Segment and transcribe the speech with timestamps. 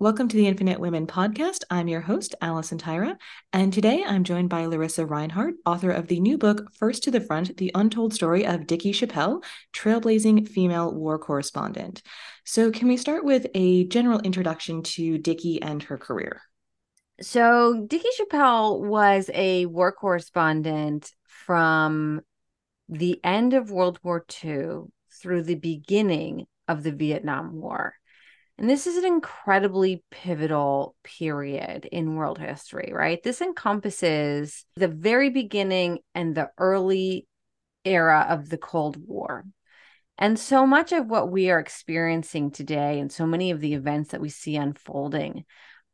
[0.00, 1.64] Welcome to the Infinite Women podcast.
[1.70, 3.16] I'm your host, Allison Tyra,
[3.52, 7.20] and today I'm joined by Lorissa Rhinehart, author of the new book, First to the
[7.20, 9.42] Front The Untold Story of Dickey Chapelle,
[9.74, 12.02] Trailblazing Female War Correspondent.
[12.44, 16.42] So, can we start with a general introduction to Dickey and her career?
[17.20, 22.20] So, Dickey Chapelle was a war correspondent from
[22.88, 27.94] the end of World War II through the beginning of the Vietnam War.
[28.58, 33.22] And this is an incredibly pivotal period in world history, right?
[33.22, 37.28] This encompasses the very beginning and the early
[37.84, 39.44] era of the Cold War.
[40.18, 44.10] And so much of what we are experiencing today, and so many of the events
[44.10, 45.44] that we see unfolding,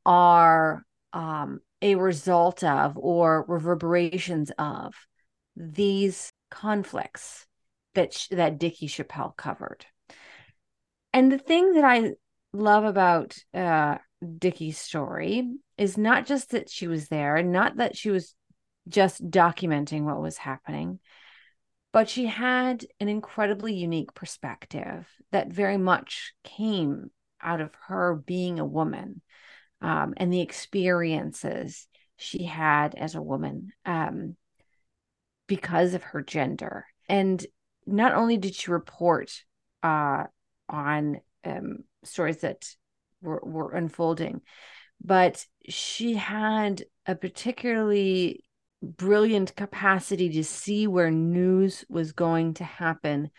[0.06, 4.95] are um, a result of or reverberations of
[5.55, 7.47] these conflicts
[7.95, 9.84] that that Dickey Chapelle covered.
[11.12, 12.15] And the thing that I
[12.55, 13.99] love about uh,
[14.39, 18.34] Dickey's story is not just that she was there, and not that she was
[18.89, 21.01] just documenting what was happening,
[21.93, 27.11] but she had an incredibly unique perspective that very much came
[27.43, 29.21] out of her being a woman
[29.81, 34.37] um, and the experiences she had as a woman um,
[35.47, 36.87] because of her gender.
[37.09, 37.45] And
[37.87, 39.31] not only did she report
[39.83, 40.25] uh,
[40.69, 42.67] on um, stories that
[43.23, 44.41] were, were unfolding.
[45.03, 48.45] But she had a particularly
[48.83, 53.31] brilliant capacity to see where news was going to happen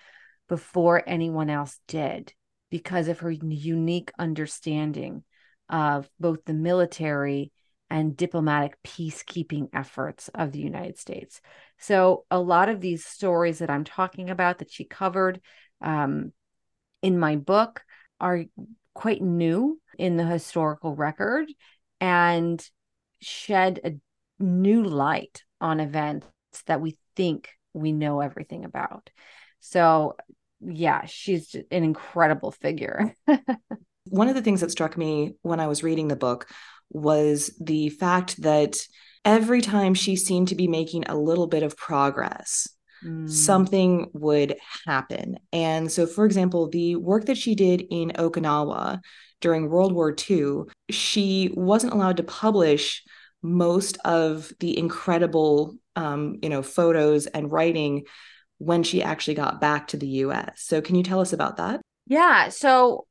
[0.48, 2.33] before anyone else did
[2.70, 5.23] because of her unique understanding
[5.70, 7.52] of both the military
[7.89, 11.39] and diplomatic peacekeeping efforts of the United States.
[11.78, 15.39] So, a lot of these stories that I'm talking about that she covered
[15.81, 16.33] um,
[17.02, 17.84] in my book
[18.19, 18.44] are
[18.94, 21.47] quite new in the historical record
[21.99, 22.67] and
[23.21, 23.94] shed a
[24.44, 26.27] new light on events
[26.67, 29.09] that we think we know everything about.
[29.59, 30.15] So,
[30.61, 33.15] yeah, she's an incredible figure.
[34.05, 36.48] One of the things that struck me when I was reading the book
[36.89, 38.77] was the fact that
[39.23, 42.67] every time she seemed to be making a little bit of progress,
[43.05, 43.30] Mm.
[43.30, 44.55] something would
[44.86, 45.38] happen.
[45.54, 48.99] And so, for example, the work that she did in Okinawa
[49.42, 53.04] during World War II, she wasn't allowed to publish
[53.43, 58.05] most of the incredible, um, you know, photos and writing
[58.58, 60.61] when she actually got back to the US.
[60.61, 61.82] So, can you tell us about that?
[62.08, 62.49] Yeah.
[62.49, 63.05] So,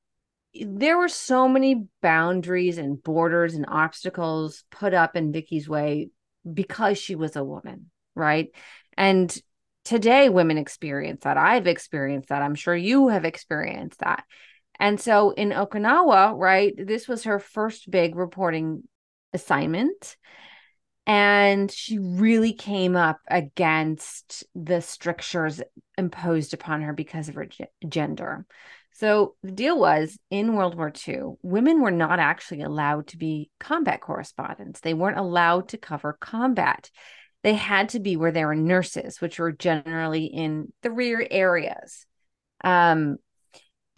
[0.54, 6.10] there were so many boundaries and borders and obstacles put up in Dickey's way
[6.52, 8.48] because she was a woman, right?
[8.96, 9.36] And
[9.84, 11.36] today women experience that.
[11.36, 12.42] I've experienced that.
[12.42, 14.24] I'm sure you have experienced that.
[14.80, 18.82] And so in Okinawa, right, this was her first big reporting
[19.32, 20.16] assignment.
[21.06, 25.60] And she really came up against the strictures
[25.98, 28.46] imposed upon her because of her g- gender.
[28.92, 33.50] So the deal was in World War II, women were not actually allowed to be
[33.58, 34.80] combat correspondents.
[34.80, 36.90] They weren't allowed to cover combat
[37.44, 42.06] they had to be where there were nurses, which were generally in the rear areas.
[42.64, 43.18] Um,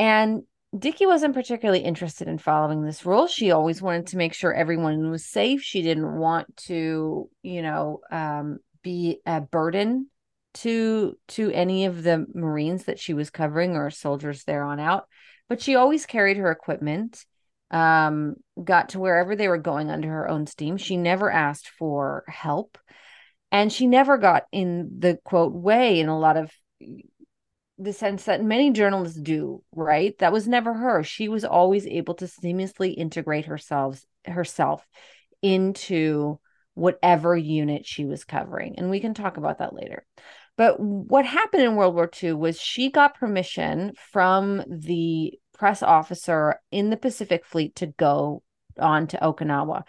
[0.00, 0.42] and
[0.76, 3.28] Dickey wasn't particularly interested in following this rule.
[3.28, 5.62] She always wanted to make sure everyone was safe.
[5.62, 10.10] She didn't want to, you know, um, be a burden
[10.54, 15.06] to to any of the Marines that she was covering or soldiers there on out.
[15.48, 17.24] But she always carried her equipment,
[17.70, 20.78] um, got to wherever they were going under her own steam.
[20.78, 22.76] She never asked for help
[23.56, 26.52] and she never got in the quote way in a lot of
[27.78, 30.16] the sense that many journalists do right?
[30.18, 31.02] That was never her.
[31.02, 34.86] She was always able to seamlessly integrate herself herself
[35.40, 36.38] into
[36.74, 38.74] whatever unit she was covering.
[38.76, 40.04] And we can talk about that later.
[40.58, 46.60] But what happened in world war ii was she got permission from the press officer
[46.70, 48.42] in the pacific fleet to go
[48.78, 49.84] on to okinawa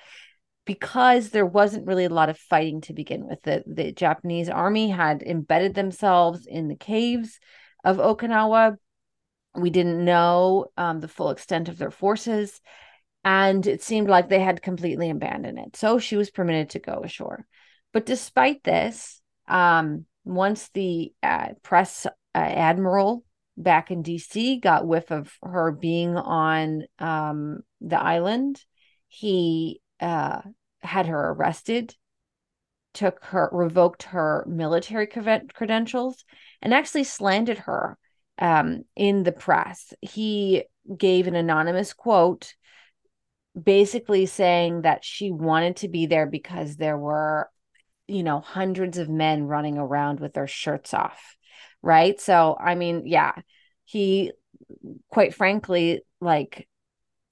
[0.68, 3.42] because there wasn't really a lot of fighting to begin with.
[3.42, 7.40] The, the Japanese army had embedded themselves in the caves
[7.84, 8.76] of Okinawa.
[9.56, 12.60] We didn't know um, the full extent of their forces,
[13.24, 15.78] and it seemed like they had completely abandoned it.
[15.78, 17.48] So she was permitted to go ashore.
[17.94, 23.24] But despite this, um, once the uh, press uh, admiral
[23.56, 28.64] back in DC got whiff of her being on um, the island,
[29.08, 30.42] he uh,
[30.82, 31.96] had her arrested,
[32.94, 36.24] took her, revoked her military credentials,
[36.62, 37.98] and actually slandered her
[38.40, 39.94] um, in the press.
[40.02, 40.64] He
[40.96, 42.54] gave an anonymous quote
[43.62, 47.50] basically saying that she wanted to be there because there were,
[48.08, 51.36] you know, hundreds of men running around with their shirts off.
[51.82, 52.20] Right.
[52.20, 53.34] So, I mean, yeah,
[53.86, 54.32] he
[55.10, 56.68] quite frankly, like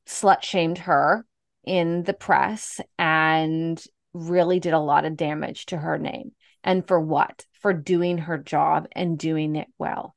[0.08, 1.26] slut shamed her
[1.66, 3.82] in the press and
[4.14, 6.32] really did a lot of damage to her name.
[6.64, 7.46] And for what?
[7.62, 10.16] For doing her job and doing it well.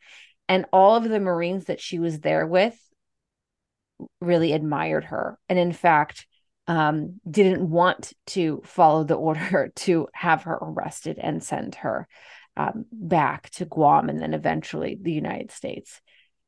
[0.48, 2.78] And all of the Marines that she was there with
[4.20, 5.38] really admired her.
[5.48, 6.26] And in fact,
[6.66, 12.06] um, didn't want to follow the order to have her arrested and send her
[12.56, 16.00] um, back to Guam and then eventually the United States.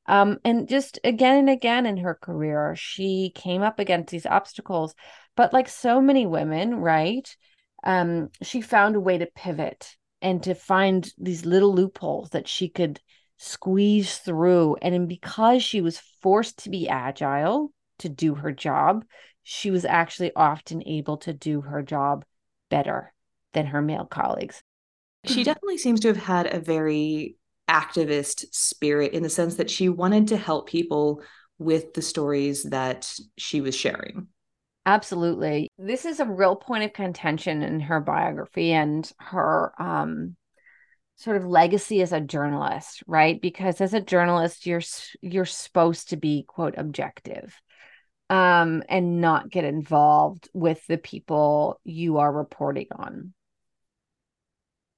[0.06, 4.94] Um, and just again and again in her career, she came up against these obstacles.
[5.36, 7.28] But like so many women, right?
[7.84, 12.68] Um, she found a way to pivot and to find these little loopholes that she
[12.68, 13.00] could
[13.38, 14.76] squeeze through.
[14.82, 19.04] And because she was forced to be agile to do her job,
[19.42, 22.24] she was actually often able to do her job
[22.68, 23.12] better
[23.52, 24.62] than her male colleagues.
[25.24, 27.36] She definitely seems to have had a very
[27.70, 31.22] activist spirit in the sense that she wanted to help people
[31.58, 34.26] with the stories that she was sharing.
[34.86, 35.68] Absolutely.
[35.78, 40.36] This is a real point of contention in her biography and her um
[41.16, 43.40] sort of legacy as a journalist, right?
[43.40, 44.82] Because as a journalist you're
[45.20, 47.60] you're supposed to be quote objective
[48.30, 53.32] um and not get involved with the people you are reporting on.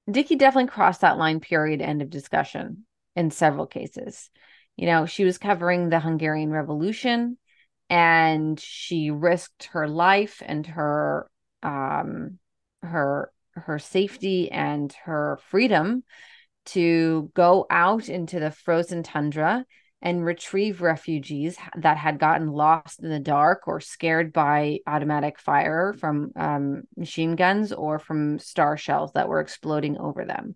[0.09, 2.85] Dickey definitely crossed that line, period, end of discussion
[3.15, 4.29] in several cases.
[4.75, 7.37] You know, she was covering the Hungarian Revolution
[7.89, 11.29] and she risked her life and her
[11.61, 12.39] um
[12.81, 16.03] her her safety and her freedom
[16.65, 19.65] to go out into the frozen tundra
[20.03, 25.95] and retrieve refugees that had gotten lost in the dark or scared by automatic fire
[25.97, 30.55] from um, machine guns or from star shells that were exploding over them.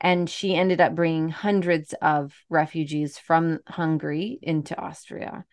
[0.00, 5.44] And she ended up bringing hundreds of refugees from Hungary into Austria.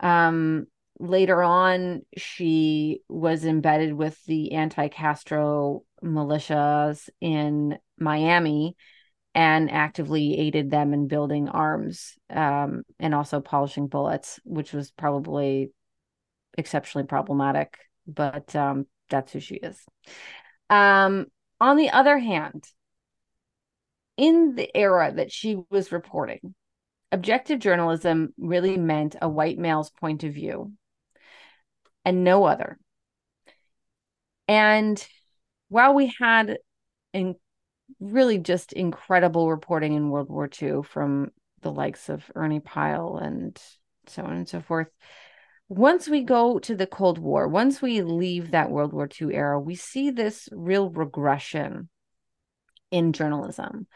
[0.00, 0.66] Um,
[0.98, 8.76] later on, she was embedded with the anti Castro militias in Miami
[9.38, 15.70] and actively aided them in building arms um, and also polishing bullets, which was probably
[16.56, 17.78] exceptionally problematic.
[18.04, 19.80] But um, that's who she is.
[20.68, 21.26] Um,
[21.60, 22.64] on the other hand,
[24.16, 26.52] in the era that she was reporting,
[27.12, 30.72] objective journalism really meant a white male's point of view
[32.04, 32.76] and no other.
[34.48, 35.00] And
[35.68, 36.58] while we had
[37.12, 37.36] in
[38.00, 41.30] really just incredible reporting in World War II from
[41.62, 43.60] the likes of Ernie Pyle and
[44.06, 44.88] so on and so forth.
[45.68, 49.60] Once we go to the Cold War, once we leave that World War II era,
[49.60, 51.88] we see this real regression
[52.90, 53.86] in journalism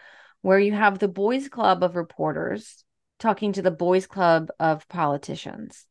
[0.43, 2.85] where you have the boys' club of reporters
[3.19, 5.87] talking to the boys' club of politicians.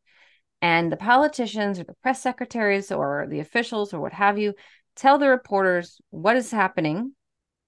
[0.61, 4.53] And the politicians or the press secretaries or the officials or what have you
[4.95, 7.15] tell the reporters what is happening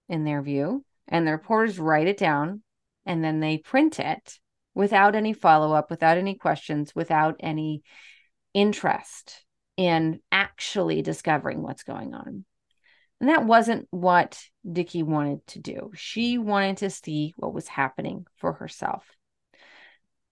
[0.09, 2.61] in their view, and the reporters write it down
[3.05, 4.39] and then they print it
[4.73, 7.83] without any follow up, without any questions, without any
[8.53, 9.43] interest
[9.77, 12.45] in actually discovering what's going on.
[13.19, 15.91] And that wasn't what Dickey wanted to do.
[15.95, 19.05] She wanted to see what was happening for herself.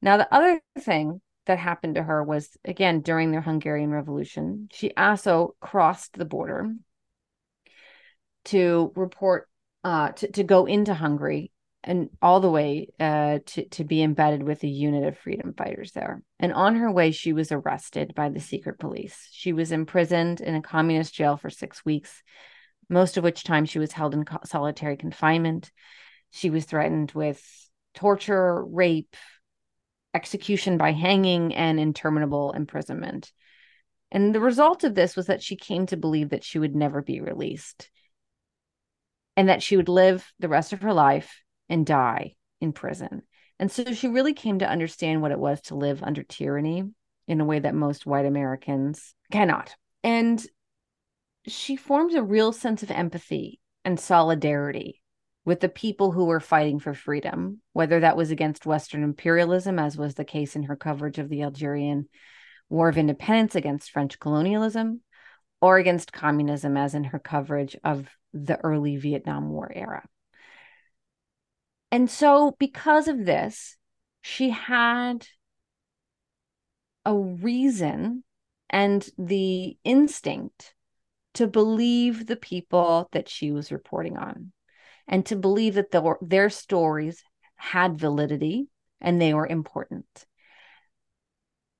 [0.02, 4.94] Now, the other thing that happened to her was again during the Hungarian Revolution, she
[4.96, 6.74] also crossed the border
[8.46, 9.48] to report
[9.84, 11.52] uh, to, to go into Hungary
[11.84, 15.92] and all the way uh, to, to be embedded with a unit of freedom fighters
[15.94, 16.22] there.
[16.40, 19.28] And on her way, she was arrested by the secret police.
[19.32, 22.22] She was imprisoned in a communist jail for six weeks,
[22.88, 25.72] most of which time she was held in solitary confinement.
[26.30, 27.44] She was threatened with
[27.96, 29.16] torture, rape,
[30.14, 33.32] execution by hanging, and interminable imprisonment.
[34.12, 37.02] And the result of this was that she came to believe that she would never
[37.02, 37.90] be released
[39.36, 43.24] and that she would live the rest of her life and die in prison.
[43.60, 46.84] And so she really came to understand what it was to live under tyranny
[47.28, 49.76] in a way that most white Americans cannot.
[50.04, 50.44] And
[51.48, 55.02] she forms a real sense of empathy and solidarity
[55.44, 59.98] with the people who were fighting for freedom, whether that was against Western imperialism, as
[59.98, 62.08] was the case in her coverage of the Algerian
[62.70, 65.02] War of Independence against French colonialism,
[65.62, 70.04] or against communism, as in her coverage of the early Vietnam War era.
[71.92, 73.78] And so, because of this,
[74.22, 75.28] she had
[77.06, 78.24] a reason
[78.70, 80.74] and the instinct
[81.34, 84.52] to believe the people that she was reporting on
[85.08, 87.24] and to believe that the, their stories
[87.56, 88.68] had validity
[89.00, 90.06] and they were important.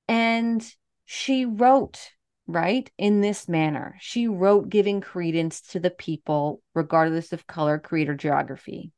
[0.08, 0.62] And
[1.04, 2.10] she wrote,
[2.52, 3.96] right, in this manner.
[4.00, 8.92] She wrote giving credence to the people, regardless of color, creed, or geography.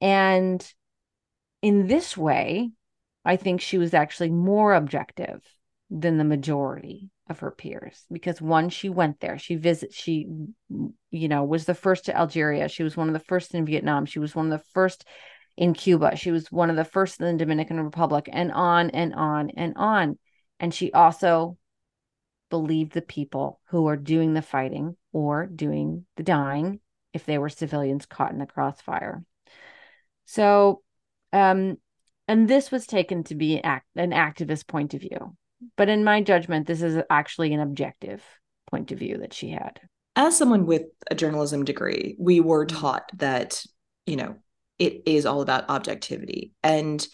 [0.00, 0.66] And
[1.62, 2.70] in this way,
[3.24, 5.42] I think she was actually more objective
[5.90, 9.38] than the majority of her peers because one she went there.
[9.38, 10.28] She visit she
[11.10, 12.68] you know was the first to algeria.
[12.68, 14.06] She was one of the first in vietnam.
[14.06, 15.04] She was one of the first
[15.56, 16.16] in cuba.
[16.16, 19.74] She was one of the first in the dominican republic and on and on and
[19.76, 20.18] on.
[20.60, 21.56] And she also
[22.50, 26.80] believed the people who are doing the fighting or doing the dying
[27.12, 29.24] if they were civilians caught in the crossfire
[30.24, 30.82] so
[31.32, 31.76] um
[32.28, 35.36] and this was taken to be act- an activist point of view
[35.76, 38.22] but in my judgment, this is actually an objective
[38.70, 39.80] point of view that she had.
[40.14, 42.78] As someone with a journalism degree, we were mm-hmm.
[42.78, 43.64] taught that,
[44.06, 44.36] you know,
[44.78, 46.52] it is all about objectivity.
[46.62, 47.06] And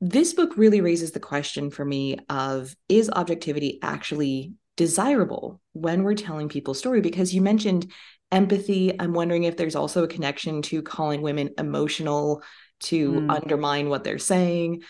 [0.00, 6.14] this book really raises the question for me of is objectivity actually desirable when we're
[6.14, 7.00] telling people's story?
[7.00, 7.90] Because you mentioned
[8.30, 8.98] empathy.
[9.00, 12.42] I'm wondering if there's also a connection to calling women emotional
[12.80, 13.34] to mm.
[13.34, 14.82] undermine what they're saying.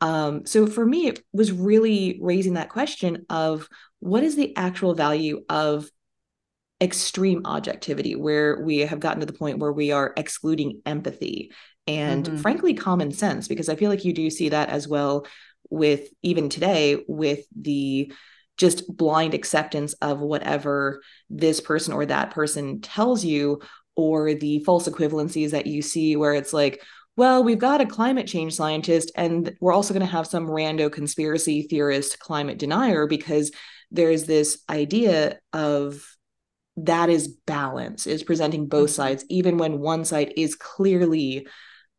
[0.00, 3.68] Um, so for me, it was really raising that question of
[4.00, 5.88] what is the actual value of
[6.80, 11.52] extreme objectivity, where we have gotten to the point where we are excluding empathy
[11.86, 12.36] and mm-hmm.
[12.38, 15.26] frankly common sense, because I feel like you do see that as well
[15.70, 18.12] with even today with the
[18.56, 23.60] just blind acceptance of whatever this person or that person tells you
[23.96, 26.82] or the false equivalencies that you see where it's like
[27.16, 30.90] well, we've got a climate change scientist, and we're also going to have some rando
[30.90, 33.52] conspiracy theorist climate denier because
[33.90, 36.04] there's this idea of
[36.76, 38.96] that is balance, is presenting both mm-hmm.
[38.96, 41.46] sides, even when one side is clearly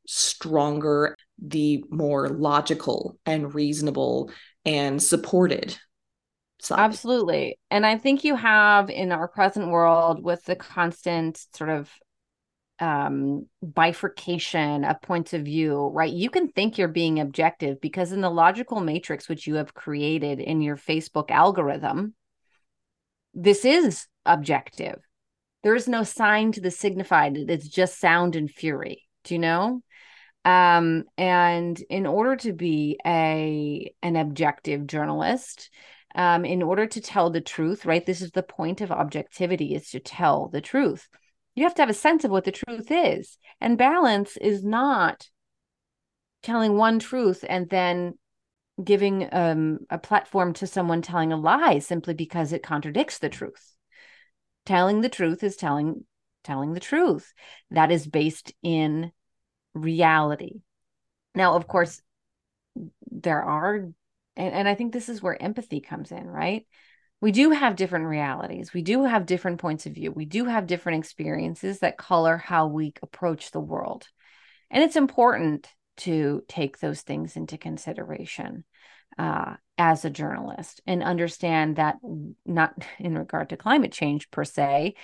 [0.08, 4.32] stronger, the more logical and reasonable
[4.66, 5.78] and supported
[6.66, 6.80] Side.
[6.80, 7.60] Absolutely.
[7.70, 11.92] And I think you have in our present world with the constant sort of
[12.80, 18.20] um bifurcation of points of view right you can think you're being objective because in
[18.20, 22.14] the logical matrix which you have created in your facebook algorithm
[23.34, 25.00] this is objective
[25.64, 29.82] there is no sign to the signified it's just sound and fury do you know
[30.46, 35.70] um and in order to be a an objective journalist
[36.16, 39.90] um in order to tell the truth right this is the point of objectivity is
[39.90, 41.10] to tell the truth
[41.56, 43.38] you have to have a sense of what the truth is.
[43.62, 45.30] And balance is not
[46.44, 48.16] telling one truth and then
[48.84, 53.74] giving um, a platform to someone telling a lie simply because it contradicts the truth.
[54.66, 56.06] Telling the truth is telling
[56.44, 57.34] telling the truth.
[57.72, 59.12] That is based in
[59.76, 60.62] reality.
[61.36, 62.02] Now, of course,
[63.12, 63.94] there are, and,
[64.36, 66.66] and I think this is where empathy comes in, right?
[67.22, 68.74] we do have different realities.
[68.74, 70.12] We do have different points of view.
[70.12, 74.08] We do have different experiences that color how we approach the world.
[74.70, 75.68] And it's important
[75.98, 78.66] to take those things into consideration
[79.18, 81.96] uh, as a journalist and understand that
[82.46, 84.96] not in regard to climate change per se,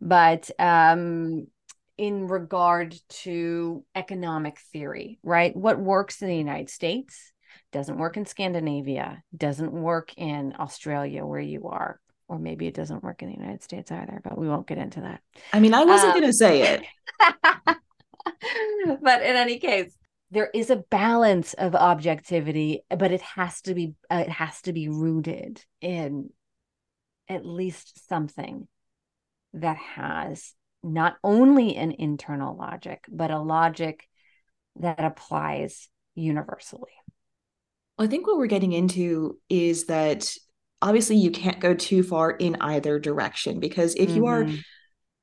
[0.00, 1.46] but um,
[1.96, 5.54] in regard to economic theory, right?
[5.54, 7.32] What works in the United States
[7.72, 13.02] doesn't work in Scandinavia, doesn't work in Australia where you are, or maybe it doesn't
[13.02, 15.20] work in the United States either, but we won't get into that.
[15.52, 16.82] I mean, I wasn't um, going to say it.
[19.02, 19.96] but in any case,
[20.30, 24.72] there is a balance of objectivity, but it has to be uh, it has to
[24.72, 26.30] be rooted in
[27.28, 28.66] at least something
[29.52, 34.08] that has not only an internal logic, but a logic
[34.76, 36.92] that applies universally.
[37.98, 40.32] I think what we're getting into is that
[40.82, 44.16] obviously you can't go too far in either direction because if mm-hmm.
[44.16, 44.56] you are mm-hmm.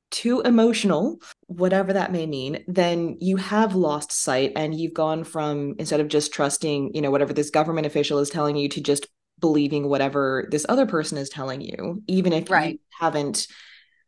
[0.10, 5.76] too emotional, whatever that may mean, then you have lost sight and you've gone from
[5.80, 9.08] instead of just trusting, you know, whatever this government official is telling you to just
[9.40, 12.74] believing whatever this other person is telling you, even if right.
[12.74, 13.48] you haven't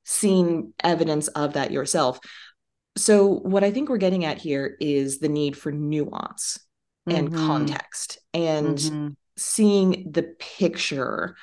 [0.03, 2.19] seen evidence of that yourself.
[2.95, 6.59] So, what I think we're getting at here is the need for nuance
[7.07, 7.47] and mm-hmm.
[7.47, 9.07] context and mm-hmm.
[9.37, 11.35] seeing the picture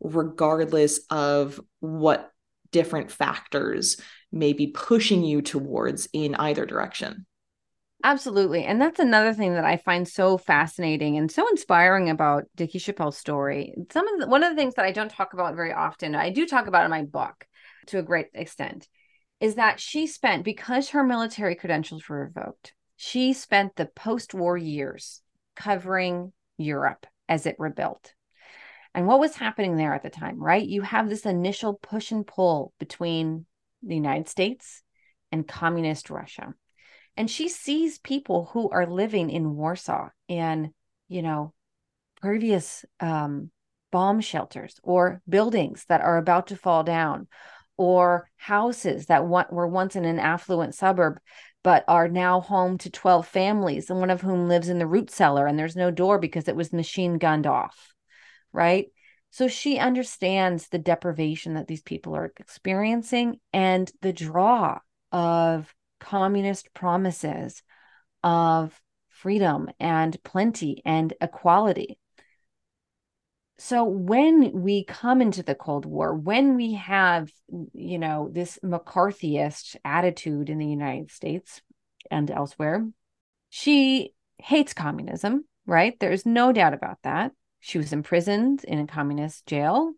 [0.00, 2.30] regardless of what
[2.70, 4.00] different factors
[4.32, 7.26] may be pushing you towards in either direction
[8.04, 8.64] Absolutely.
[8.64, 13.16] And that's another thing that I find so fascinating and so inspiring about Dickey Chapelle's
[13.16, 13.74] story.
[13.92, 16.30] Some of the, one of the things that I don't talk about very often, I
[16.30, 17.46] do talk about in my book
[17.86, 18.88] to a great extent,
[19.40, 22.74] is that she spent because her military credentials were revoked.
[22.96, 25.20] She spent the post-war years
[25.56, 28.14] covering Europe as it rebuilt.
[28.94, 30.66] And what was happening there at the time, right?
[30.66, 33.46] You have this initial push and pull between
[33.82, 34.82] the United States
[35.32, 36.54] and communist Russia
[37.16, 40.70] and she sees people who are living in Warsaw and,
[41.08, 41.52] you know,
[42.20, 43.50] previous um,
[43.90, 47.28] bomb shelters or buildings that are about to fall down
[47.76, 51.18] or houses that were once in an affluent suburb
[51.64, 55.10] but are now home to 12 families and one of whom lives in the root
[55.10, 57.92] cellar and there's no door because it was machine gunned off
[58.52, 58.86] right
[59.30, 64.78] so she understands the deprivation that these people are experiencing and the draw
[65.10, 67.62] of communist promises
[68.22, 71.98] of freedom and plenty and equality.
[73.64, 77.30] So when we come into the Cold War, when we have,
[77.72, 81.62] you know, this McCarthyist attitude in the United States
[82.10, 82.84] and elsewhere,
[83.50, 85.96] she hates communism, right?
[86.00, 87.30] There's no doubt about that.
[87.60, 89.92] She was imprisoned in a communist jail.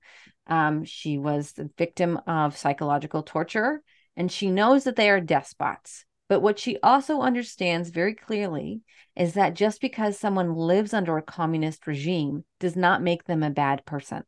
[0.46, 3.80] Um, she was the victim of psychological torture
[4.14, 6.04] and she knows that they are despots.
[6.34, 8.80] But what she also understands very clearly
[9.14, 13.50] is that just because someone lives under a communist regime does not make them a
[13.50, 14.24] bad person.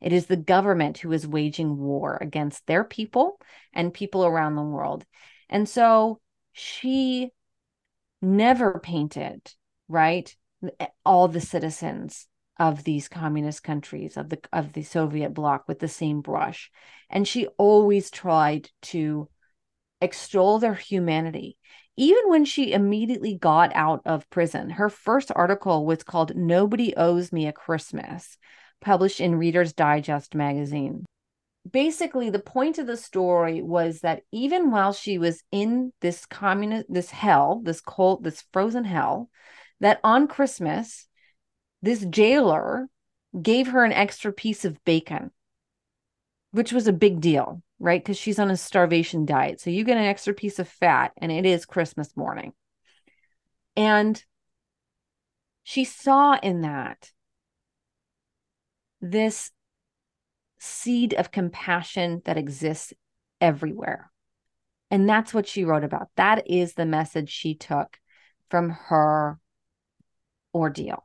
[0.00, 3.40] It is the government who is waging war against their people
[3.72, 5.06] and people around the world.
[5.48, 6.20] And so
[6.52, 7.30] she
[8.20, 9.54] never painted,
[9.86, 10.34] right,
[11.06, 12.26] all the citizens
[12.58, 16.72] of these communist countries of the of the Soviet bloc with the same brush
[17.10, 19.28] and she always tried to
[20.04, 21.56] extol their humanity.
[21.96, 27.32] Even when she immediately got out of prison her first article was called nobody owes
[27.32, 28.36] me a christmas
[28.80, 31.04] published in reader's digest magazine.
[31.70, 36.86] Basically the point of the story was that even while she was in this communist
[36.88, 39.30] this hell this cold this frozen hell
[39.80, 41.06] that on christmas
[41.80, 42.88] this jailer
[43.40, 45.30] gave her an extra piece of bacon,
[46.54, 48.00] which was a big deal, right?
[48.00, 49.60] Because she's on a starvation diet.
[49.60, 52.52] So you get an extra piece of fat, and it is Christmas morning.
[53.74, 54.24] And
[55.64, 57.10] she saw in that
[59.00, 59.50] this
[60.60, 62.92] seed of compassion that exists
[63.40, 64.12] everywhere.
[64.92, 66.08] And that's what she wrote about.
[66.14, 67.98] That is the message she took
[68.48, 69.40] from her
[70.54, 71.02] ordeal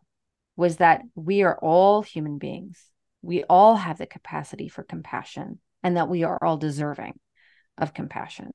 [0.56, 2.80] was that we are all human beings.
[3.22, 7.20] We all have the capacity for compassion and that we are all deserving
[7.78, 8.52] of compassion.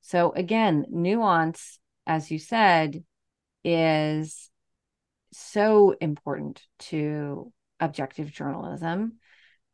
[0.00, 3.02] So, again, nuance, as you said,
[3.64, 4.50] is
[5.32, 9.18] so important to objective journalism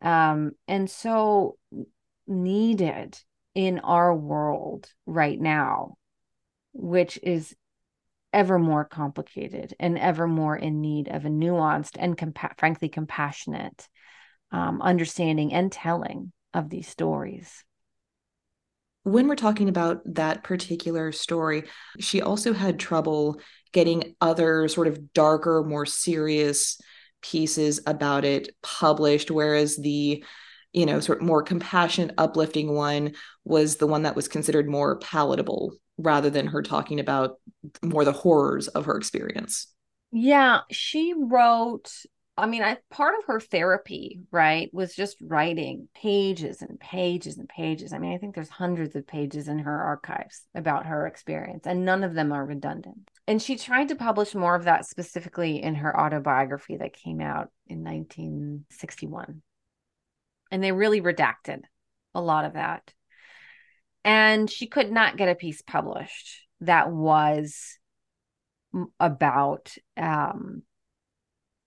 [0.00, 1.56] um, and so
[2.26, 3.18] needed
[3.54, 5.96] in our world right now,
[6.72, 7.54] which is
[8.32, 13.88] ever more complicated and ever more in need of a nuanced and compa- frankly compassionate
[14.54, 17.64] um, understanding and telling of these stories
[19.04, 21.64] when we're talking about that particular story,
[22.00, 23.38] she also had trouble
[23.72, 26.80] getting other sort of darker, more serious
[27.20, 30.24] pieces about it published, whereas the
[30.72, 33.14] you know, sort of more compassionate, uplifting one
[33.44, 37.38] was the one that was considered more palatable rather than her talking about
[37.80, 39.68] more the horrors of her experience.
[40.10, 41.92] Yeah, she wrote
[42.36, 47.48] I mean, I part of her therapy, right, was just writing pages and pages and
[47.48, 47.92] pages.
[47.92, 51.84] I mean, I think there's hundreds of pages in her archives about her experience, and
[51.84, 53.08] none of them are redundant.
[53.28, 57.50] And she tried to publish more of that specifically in her autobiography that came out
[57.68, 59.42] in 1961
[60.54, 61.62] and they really redacted
[62.14, 62.94] a lot of that.
[64.04, 67.76] And she could not get a piece published that was
[69.00, 70.62] about um,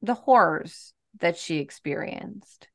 [0.07, 2.67] the horrors that she experienced.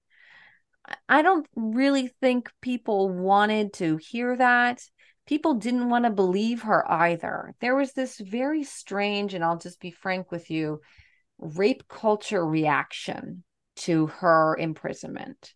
[1.08, 4.82] I don't really think people wanted to hear that.
[5.26, 7.54] People didn't want to believe her either.
[7.60, 10.80] There was this very strange, and I'll just be frank with you,
[11.38, 13.44] rape culture reaction
[13.76, 15.54] to her imprisonment.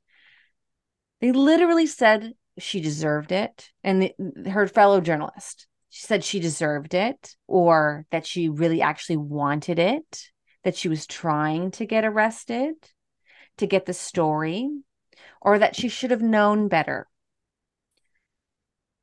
[1.20, 3.70] They literally said she deserved it.
[3.82, 9.18] And the, her fellow journalist, she said she deserved it or that she really actually
[9.18, 10.30] wanted it,
[10.66, 12.74] that she was trying to get arrested
[13.56, 14.68] to get the story,
[15.40, 17.06] or that she should have known better.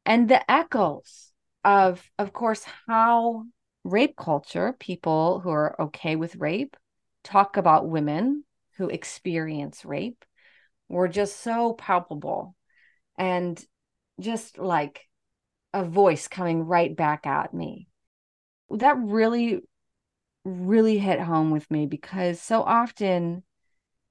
[0.06, 1.32] And the echoes
[1.64, 3.46] of, of course, how
[3.86, 6.76] rape culture, people who are okay with rape
[7.24, 8.44] talk about women
[8.76, 10.26] who experience rape
[10.90, 12.58] were just so palpable
[13.18, 13.66] and
[14.20, 15.08] just like
[15.74, 17.88] a voice coming right back at me.
[18.70, 19.62] That really,
[20.46, 23.44] really hit home with me because so often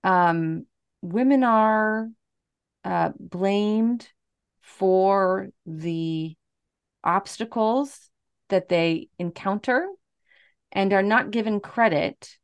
[0.05, 0.67] um,
[1.03, 2.09] women are
[2.85, 4.09] uh, blamed
[4.61, 6.35] for the
[7.05, 8.11] obstacles
[8.49, 9.89] that they encounter
[10.71, 12.37] and are not given credit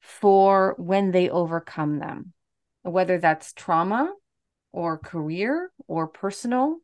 [0.00, 2.32] for when they overcome them,
[2.82, 4.12] whether that's trauma
[4.72, 6.76] or career or personal.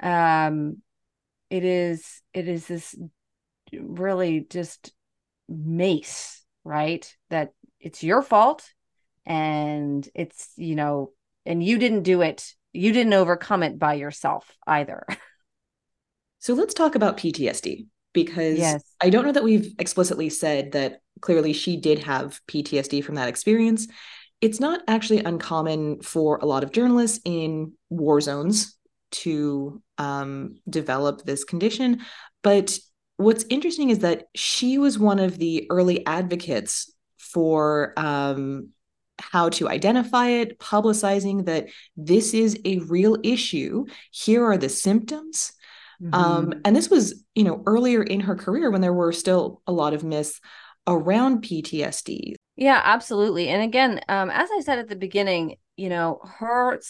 [0.00, 0.82] Um,
[1.48, 2.94] it is it is this
[3.72, 4.92] really just
[5.52, 7.14] mace, right?
[7.30, 8.64] That it's your fault
[9.26, 11.10] and it's you know
[11.46, 15.04] and you didn't do it you didn't overcome it by yourself either
[16.38, 18.82] so let's talk about ptsd because yes.
[19.00, 23.28] i don't know that we've explicitly said that clearly she did have ptsd from that
[23.28, 23.86] experience
[24.40, 28.76] it's not actually uncommon for a lot of journalists in war zones
[29.12, 32.00] to um, develop this condition
[32.42, 32.76] but
[33.16, 38.70] what's interesting is that she was one of the early advocates for um,
[39.18, 43.86] how to identify it, publicizing that this is a real issue.
[44.10, 45.52] Here are the symptoms.
[46.02, 46.14] Mm-hmm.
[46.14, 49.72] Um, and this was, you know, earlier in her career when there were still a
[49.72, 50.40] lot of myths
[50.86, 52.34] around PTSD.
[52.56, 53.48] Yeah, absolutely.
[53.48, 56.80] And again, um, as I said at the beginning, you know, her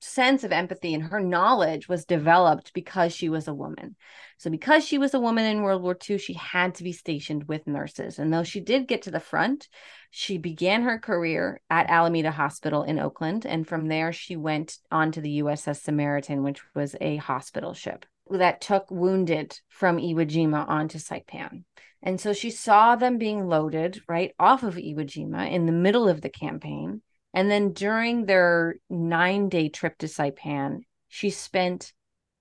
[0.00, 3.96] sense of empathy and her knowledge was developed because she was a woman.
[4.38, 7.46] So, because she was a woman in World War II, she had to be stationed
[7.48, 8.18] with nurses.
[8.18, 9.68] And though she did get to the front,
[10.10, 13.46] she began her career at Alameda Hospital in Oakland.
[13.46, 18.06] And from there, she went on to the USS Samaritan, which was a hospital ship
[18.30, 21.64] that took wounded from Iwo Jima onto Saipan.
[22.02, 26.08] And so she saw them being loaded right off of Iwo Jima in the middle
[26.08, 27.02] of the campaign.
[27.32, 31.92] And then during their nine day trip to Saipan, she spent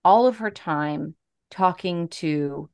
[0.03, 1.15] all of her time
[1.51, 2.69] talking to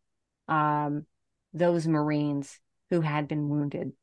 [0.48, 1.06] um,
[1.54, 3.94] those Marines who had been wounded.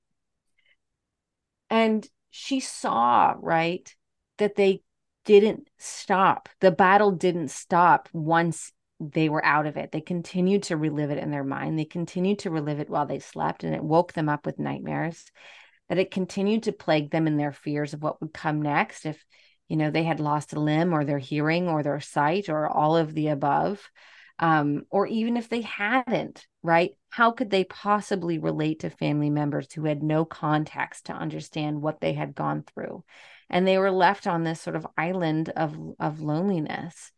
[1.70, 3.94] And she saw, right,
[4.38, 4.83] that they
[5.25, 6.48] didn't stop.
[6.61, 9.92] The battle didn't stop once they were out of it.
[9.92, 11.79] They continued to relive it in their mind.
[11.79, 15.31] They continued to relive it while they slept, and it woke them up with nightmares.
[15.92, 19.22] That it continued to plague them in their fears of what would come next if,
[19.68, 22.96] you know, they had lost a limb or their hearing or their sight or all
[22.96, 23.78] of the above
[24.38, 26.92] um, or even if they hadn't, right?
[27.11, 32.00] How could they possibly relate to family members who had no context to understand what
[32.00, 33.05] they had gone through?
[33.50, 37.12] And they were left on this sort of island of, of loneliness.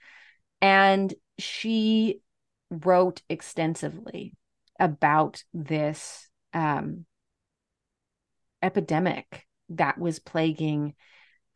[0.61, 2.21] And she
[2.71, 4.35] wrote extensively
[4.81, 7.07] about this um,
[8.65, 10.95] epidemic that was plaguing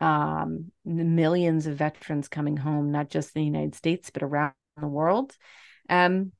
[0.00, 4.86] um, millions of veterans coming home, not just in the United States, but around the
[4.86, 5.34] world.
[5.88, 6.32] Um,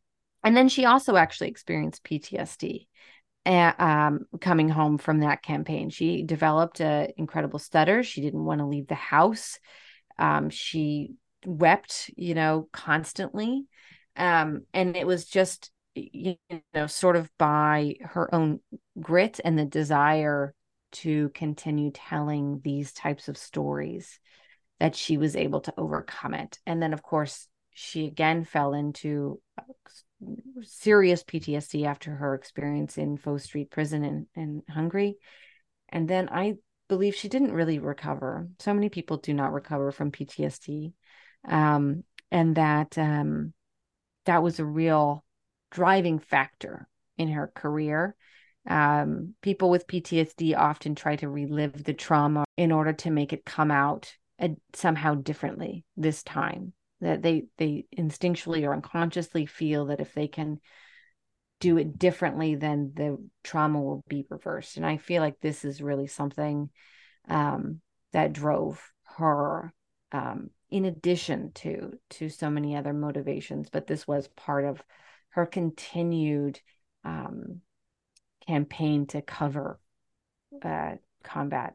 [0.44, 2.86] and then she also actually experienced PTSD
[3.44, 5.90] uh, um, coming home from that campaign.
[5.90, 8.02] She developed an incredible stutter.
[8.02, 9.58] She didn't want to leave the house.
[10.18, 13.64] Um, she wept, you know, constantly.
[14.16, 16.36] Um, and it was just, you
[16.74, 18.60] know, sort of by her own
[19.00, 20.54] grit and the desire
[20.90, 24.18] to continue telling these types of stories
[24.80, 26.58] that she was able to overcome it.
[26.66, 29.62] And then, of course, she again fell into uh,
[30.62, 35.16] serious PTSD after her experience in Fos Street prison in, in Hungary.
[35.88, 36.54] And then I
[36.88, 38.48] believe she didn't really recover.
[38.58, 40.92] So many people do not recover from PTSD.
[41.46, 43.52] Um, and that um,
[44.26, 45.24] that was a real
[45.70, 48.14] driving factor in her career.
[48.68, 53.46] Um, people with PTSD often try to relive the trauma in order to make it
[53.46, 60.00] come out uh, somehow differently this time that they they instinctually or unconsciously feel that
[60.00, 60.60] if they can
[61.60, 64.76] do it differently then the trauma will be reversed.
[64.76, 66.68] And i feel like this is really something
[67.28, 67.80] um,
[68.12, 68.82] that drove
[69.16, 69.72] her
[70.12, 74.82] um, in addition to to so many other motivations but this was part of
[75.30, 76.60] her continued
[77.04, 77.62] um,
[78.48, 79.78] campaign to cover
[80.64, 81.74] uh, combat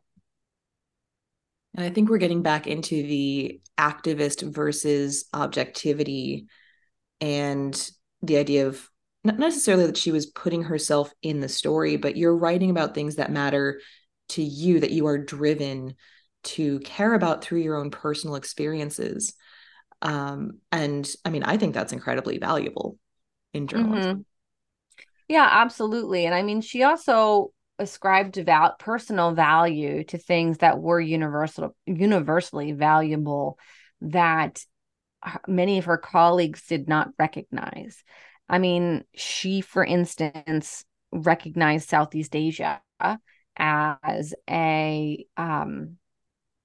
[1.76, 6.48] and I think we're getting back into the activist versus objectivity
[7.20, 8.88] and the idea of
[9.24, 13.16] not necessarily that she was putting herself in the story, but you're writing about things
[13.16, 13.80] that matter
[14.30, 15.96] to you, that you are driven
[16.44, 19.34] to care about through your own personal experiences.
[20.02, 23.00] Um, and I mean, I think that's incredibly valuable
[23.54, 24.12] in journalism.
[24.12, 24.22] Mm-hmm.
[25.28, 26.26] Yeah, absolutely.
[26.26, 32.72] And I mean, she also ascribed val- personal value to things that were universal universally
[32.72, 33.58] valuable
[34.02, 34.64] that
[35.48, 38.04] many of her colleagues did not recognize.
[38.50, 42.82] I mean, she, for instance, recognized Southeast Asia
[43.58, 45.98] as a um,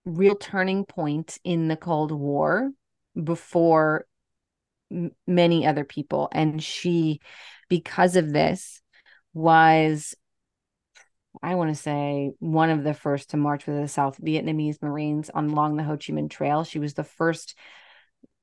[0.05, 2.71] real turning point in the Cold War
[3.23, 4.07] before
[4.90, 6.29] m- many other people.
[6.33, 7.21] And she,
[7.69, 8.81] because of this,
[9.35, 10.15] was
[11.43, 15.31] I want to say one of the first to march with the South Vietnamese Marines
[15.31, 16.65] on along the Ho Chi Minh Trail.
[16.65, 17.55] She was the first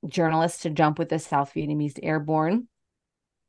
[0.08, 2.68] journalist to jump with the South Vietnamese Airborne,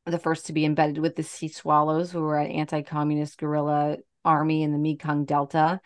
[0.05, 4.63] the first to be embedded with the Sea Swallows, who were an anti-communist guerrilla army
[4.63, 5.81] in the Mekong Delta,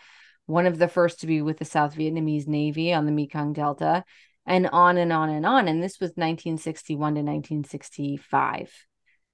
[0.47, 4.05] one of the first to be with the South Vietnamese Navy on the Mekong Delta,
[4.47, 5.69] and on and on and on.
[5.69, 8.87] And this was 1961 to 1965.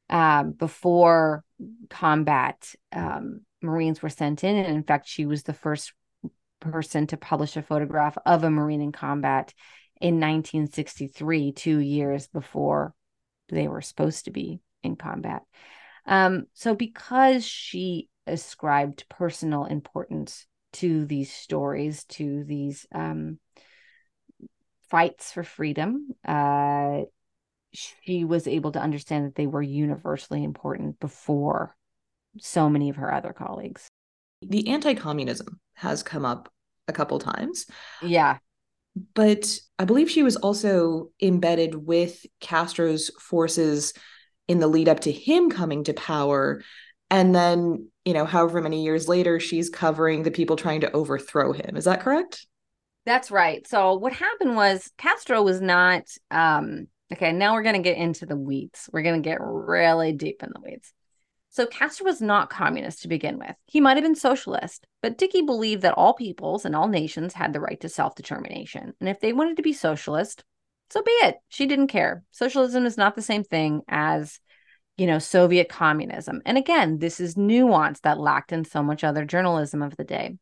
[0.09, 1.43] Um, before
[1.91, 4.57] combat um, Marines were sent in.
[4.57, 5.93] And in fact, she was the first
[6.61, 9.53] person to publish a photograph of a Marine in combat
[10.01, 12.95] in 1963, two years before
[13.49, 15.43] they were supposed to be in combat.
[16.07, 23.39] Um, so, because she ascribed personal importance to these stories, to these um,
[24.91, 27.03] fights for freedom, uh,
[27.73, 31.77] she was able to understand that they were universally important before
[32.39, 33.89] so many of her other colleagues.
[34.43, 36.53] The anti communism has come up
[36.89, 37.67] a couple times.
[38.03, 38.39] Yeah.
[39.15, 43.93] But I believe she was also embedded with Castro's forces
[44.49, 46.63] in the lead up to him coming to power.
[47.11, 51.53] And then, you know, however many years later, she's covering the people trying to overthrow
[51.53, 51.77] him.
[51.77, 52.47] Is that correct?
[53.05, 53.67] That's right.
[53.67, 58.27] So what happened was Castro was not um okay, now we're going to get into
[58.27, 58.89] the weeds.
[58.93, 60.93] We're going to get really deep in the weeds.
[61.51, 63.55] So Castro was not communist to begin with.
[63.65, 67.53] He might have been socialist, but Dickey believed that all peoples and all nations had
[67.53, 68.93] the right to self-determination.
[69.01, 70.45] And if they wanted to be socialist,
[70.91, 71.37] so be it.
[71.49, 72.25] She didn't care.
[72.31, 74.39] Socialism is not the same thing as,
[74.99, 76.43] you know, Soviet communism.
[76.45, 80.37] And again, this is nuance that lacked in so much other journalism of the day.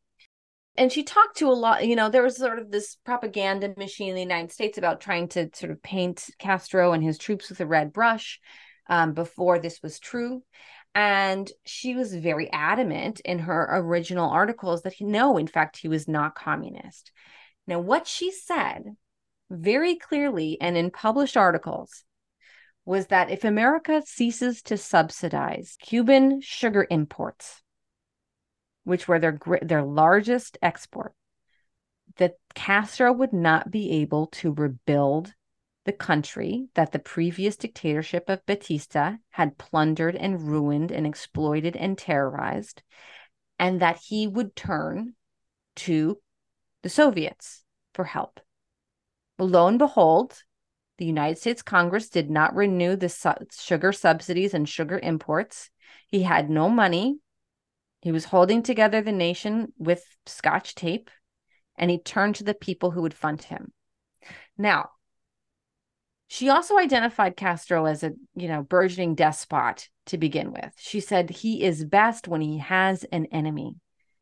[0.76, 4.08] And she talked to a lot, you know, there was sort of this propaganda machine
[4.08, 7.60] in the United States about trying to sort of paint Castro and his troops with
[7.60, 8.40] a red brush
[8.88, 10.42] um, before this was true.
[10.94, 15.88] And she was very adamant in her original articles that he, no, in fact, he
[15.88, 17.12] was not communist.
[17.66, 18.84] Now, what she said
[19.50, 22.04] very clearly and in published articles
[22.84, 27.62] was that if America ceases to subsidize Cuban sugar imports,
[28.84, 31.14] which were their their largest export,
[32.16, 35.34] that Castro would not be able to rebuild
[35.84, 41.98] the country that the previous dictatorship of Batista had plundered and ruined and exploited and
[41.98, 42.82] terrorized,
[43.58, 45.14] and that he would turn
[45.76, 46.18] to
[46.82, 48.40] the Soviets for help.
[49.38, 50.42] Lo and behold,
[50.98, 55.70] the United States Congress did not renew the su- sugar subsidies and sugar imports.
[56.08, 57.18] He had no money.
[58.04, 61.10] He was holding together the nation with scotch tape,
[61.74, 63.72] and he turned to the people who would fund him.
[64.58, 64.90] Now,
[66.26, 70.74] she also identified Castro as a, you know, burgeoning despot to begin with.
[70.76, 73.76] She said he is best when he has an enemy.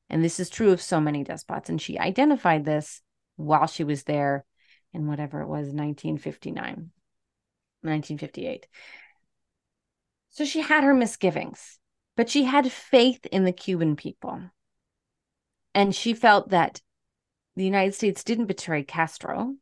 [0.08, 1.68] And this is true of so many despots.
[1.68, 3.02] And she identified this
[3.34, 4.44] while she was there
[4.92, 6.92] in whatever it was, 1959,
[7.82, 8.68] 1958.
[10.30, 11.80] So she had her misgivings,
[12.16, 14.40] but she had faith in the Cuban people.
[15.74, 16.80] And she felt that
[17.56, 19.54] the United States didn't betray Castro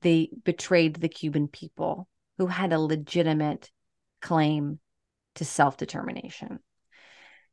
[0.00, 3.70] they betrayed the Cuban people who had a legitimate
[4.20, 4.80] claim
[5.36, 6.60] to self determination.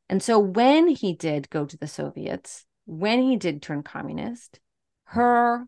[0.08, 4.60] And so when he did go to the Soviets, when he did turn communist,
[5.04, 5.66] her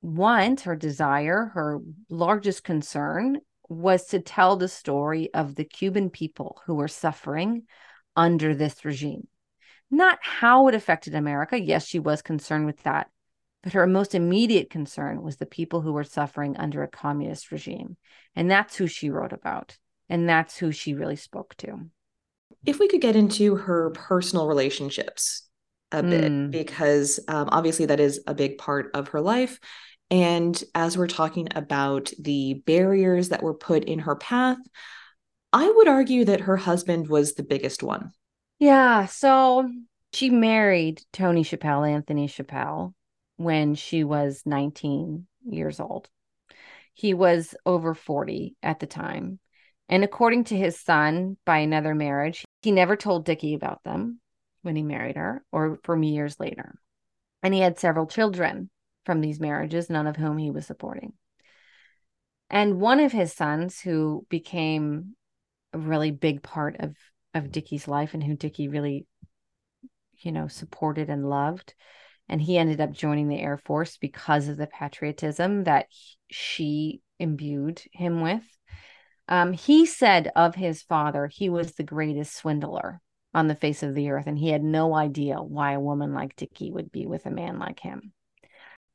[0.00, 3.38] want, her desire, her largest concern
[3.72, 7.62] was to tell the story of the Cuban people who were suffering
[8.16, 9.26] under this regime.
[9.90, 11.60] Not how it affected America.
[11.60, 13.10] Yes, she was concerned with that,
[13.62, 17.96] but her most immediate concern was the people who were suffering under a communist regime.
[18.34, 19.76] And that's who she wrote about.
[20.08, 21.86] And that's who she really spoke to.
[22.64, 25.48] If we could get into her personal relationships
[25.90, 26.50] a bit, mm.
[26.50, 29.60] because um, obviously that is a big part of her life.
[30.12, 34.58] And as we're talking about the barriers that were put in her path,
[35.54, 38.12] I would argue that her husband was the biggest one.
[38.58, 39.06] Yeah.
[39.06, 39.70] So
[40.12, 42.94] she married Tony Chapelle, Anthony Chapelle,
[43.38, 46.10] when she was 19 years old.
[46.92, 49.40] He was over 40 at the time.
[49.88, 54.20] And according to his son, by another marriage, he never told Dickey about them
[54.60, 56.74] when he married her or for years later.
[57.42, 58.68] And he had several children
[59.04, 61.12] from these marriages, none of whom he was supporting.
[62.50, 65.16] And one of his sons, who became
[65.72, 66.94] a really big part of,
[67.34, 69.06] of Dickey's life and who Dickey really,
[70.18, 71.74] you know, supported and loved,
[72.28, 75.86] and he ended up joining the Air Force because of the patriotism that
[76.30, 78.44] she imbued him with.
[79.28, 83.00] Um, he said of his father, he was the greatest swindler
[83.34, 86.36] on the face of the earth, and he had no idea why a woman like
[86.36, 88.12] Dickey would be with a man like him.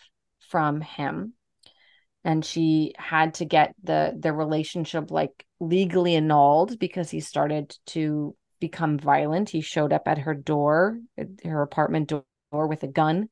[0.48, 1.34] from him.
[2.24, 8.34] And she had to get the the relationship like legally annulled because he started to
[8.60, 9.50] become violent.
[9.50, 10.98] He showed up at her door
[11.44, 13.28] her apartment door with a gun.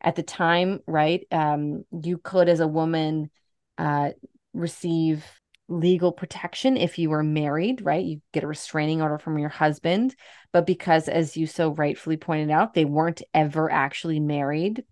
[0.00, 3.30] At the time right um you could as a woman
[3.78, 4.10] uh
[4.52, 5.24] receive
[5.72, 8.04] legal protection if you were married, right?
[8.04, 10.14] You get a restraining order from your husband.
[10.52, 14.84] But because, as you so rightfully pointed out, they weren't ever actually married,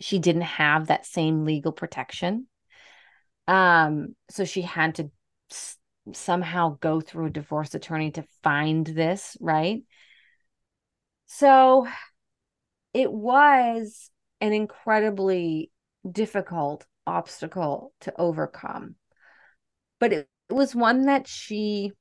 [0.00, 2.46] she didn't have that same legal protection.
[3.48, 5.10] Um, so she had to
[5.50, 5.78] s-
[6.12, 9.82] somehow go through a divorce attorney to find this, right?
[11.26, 11.86] So
[12.94, 15.70] it was an incredibly
[16.10, 18.96] difficult obstacle to overcome
[20.02, 21.92] but it, was one that she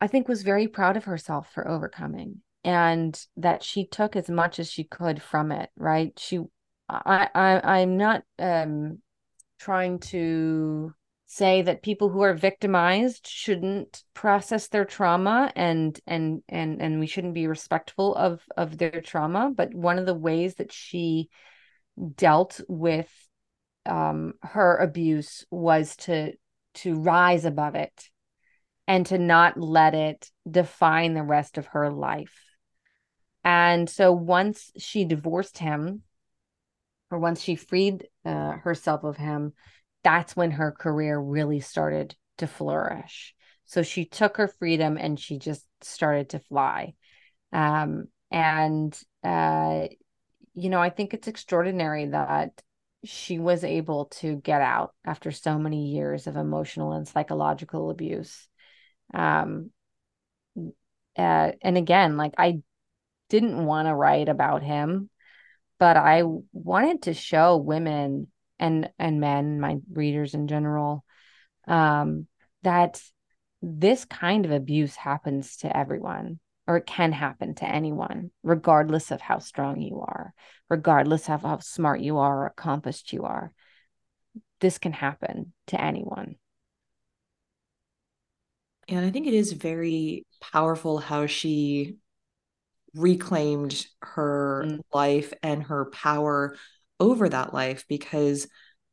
[0.00, 4.58] i think was very proud of herself for overcoming and that she took as much
[4.58, 6.18] as she could from it right?
[6.18, 6.40] She
[6.88, 8.98] i, I i'm not um
[9.60, 10.92] trying to
[11.26, 17.06] say that people who are victimized shouldn't process their trauma and and and and we
[17.06, 21.28] shouldn't be respectful of of their trauma but one of the ways that she
[22.16, 23.08] dealt with
[23.86, 26.32] um her abuse was to
[26.74, 28.08] to rise above it
[28.86, 32.36] and to not let it define the rest of her life.
[33.44, 36.02] And so once she divorced him,
[37.10, 39.52] or once she freed uh, herself of him,
[40.04, 43.34] that's when her career really started to flourish.
[43.66, 46.94] So she took her freedom and she just started to fly.
[47.52, 49.88] Um, and, uh,
[50.54, 52.50] you know, I think it's extraordinary that
[53.04, 58.46] she was able to get out after so many years of emotional and psychological abuse.
[59.14, 59.70] Um,
[61.16, 62.60] uh, and again, like I
[63.28, 65.08] didn't want to write about him,
[65.78, 66.22] but I
[66.52, 68.28] wanted to show women
[68.58, 71.04] and and men, my readers in general,
[71.66, 72.26] um,
[72.62, 73.00] that
[73.62, 76.38] this kind of abuse happens to everyone
[76.70, 80.32] or it can happen to anyone, regardless of how strong you are,
[80.68, 83.52] regardless of how smart you are or accomplished you are.
[84.60, 86.36] This can happen to anyone.
[88.86, 91.96] And I think it is very powerful how she
[92.94, 94.78] reclaimed her mm.
[94.94, 96.56] life and her power
[97.00, 98.46] over that life because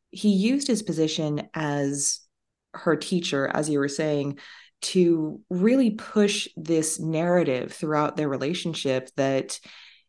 [0.09, 2.21] he used his position as
[2.73, 4.39] her teacher, as you were saying,
[4.81, 9.59] to really push this narrative throughout their relationship that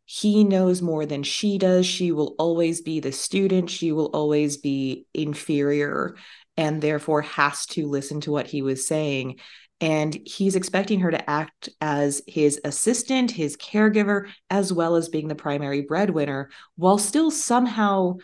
[0.04, 1.86] he knows more than she does.
[1.86, 6.16] She will always be the student, she will always be inferior,
[6.56, 9.38] and therefore has to listen to what he was saying.
[9.80, 15.28] And he's expecting her to act as his assistant, his caregiver, as well as being
[15.28, 18.16] the primary breadwinner, while still somehow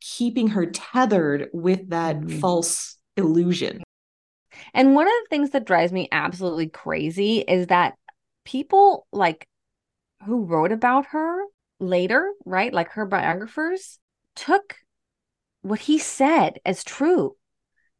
[0.00, 2.38] keeping her tethered with that mm-hmm.
[2.38, 3.82] false illusion.
[4.74, 7.94] And one of the things that drives me absolutely crazy is that
[8.44, 9.46] people like
[10.24, 11.44] who wrote about her
[11.78, 12.72] later, right?
[12.72, 13.98] Like her biographers
[14.34, 14.76] took
[15.62, 17.36] what he said as true.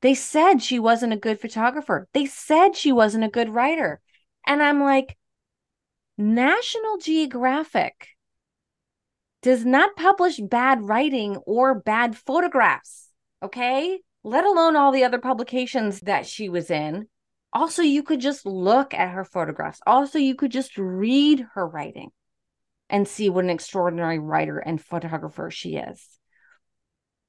[0.00, 2.08] They said she wasn't a good photographer.
[2.12, 4.00] They said she wasn't a good writer.
[4.46, 5.16] And I'm like,
[6.18, 8.08] National Geographic
[9.42, 13.08] does not publish bad writing or bad photographs.
[13.42, 17.06] Okay let alone all the other publications that she was in.
[17.52, 19.80] Also, you could just look at her photographs.
[19.86, 22.10] Also, you could just read her writing
[22.88, 26.06] and see what an extraordinary writer and photographer she is.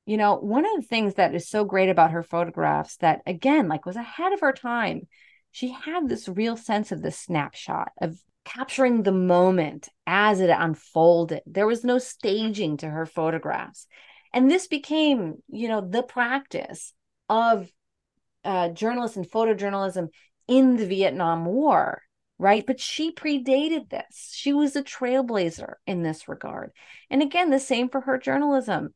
[0.06, 3.68] You know, one of the things that is so great about her photographs that, again,
[3.68, 5.08] like was ahead of her time,
[5.52, 11.41] she had this real sense of the snapshot of capturing the moment as it unfolded.
[11.46, 13.88] There was no staging to her photographs
[14.34, 16.94] and this became you know the practice
[17.30, 17.70] of
[18.44, 20.10] uh, journalists and photojournalism
[20.48, 22.02] in the vietnam war
[22.40, 22.66] right?
[22.66, 24.34] But she predated this.
[24.34, 26.72] She was a trailblazer in this regard.
[27.10, 28.94] And again the same for her journalism.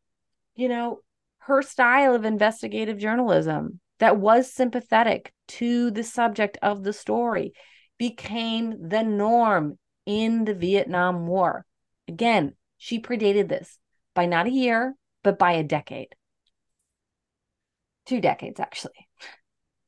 [0.55, 0.99] You know
[1.39, 7.53] her style of investigative journalism that was sympathetic to the subject of the story
[7.97, 11.65] became the norm in the Vietnam War.
[12.07, 13.79] Again, she predated this
[14.13, 14.93] by not a year,
[15.27, 16.15] but by a decade.
[18.05, 19.09] Two decades, actually.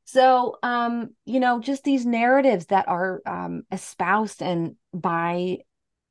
[0.03, 5.59] So, um, you know, just these narratives that are um, espoused and by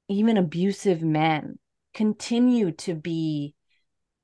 [0.08, 1.58] even abusive men
[1.92, 3.54] continue to be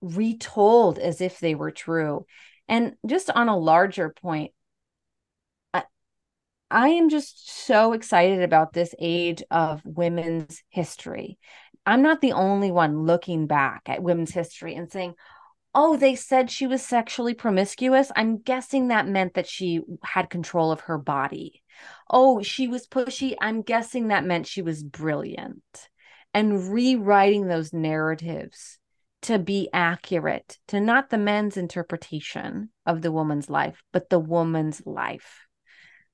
[0.01, 2.25] retold as if they were true.
[2.67, 4.53] And just on a larger point,
[5.75, 5.83] I,
[6.71, 11.39] I am just so excited about this age of women's history.
[11.87, 15.15] I'm not the only one looking back at women's history and saying,
[15.75, 18.11] oh, they said she was sexually promiscuous.
[18.15, 21.63] I'm guessing that meant that she had control of her body.
[22.09, 23.35] Oh, she was pushy.
[23.41, 25.89] I'm guessing that meant she was brilliant.
[26.33, 28.79] And rewriting those narratives
[29.23, 34.83] to be accurate to not the men's interpretation of the woman's life, but the woman's
[34.85, 35.47] life.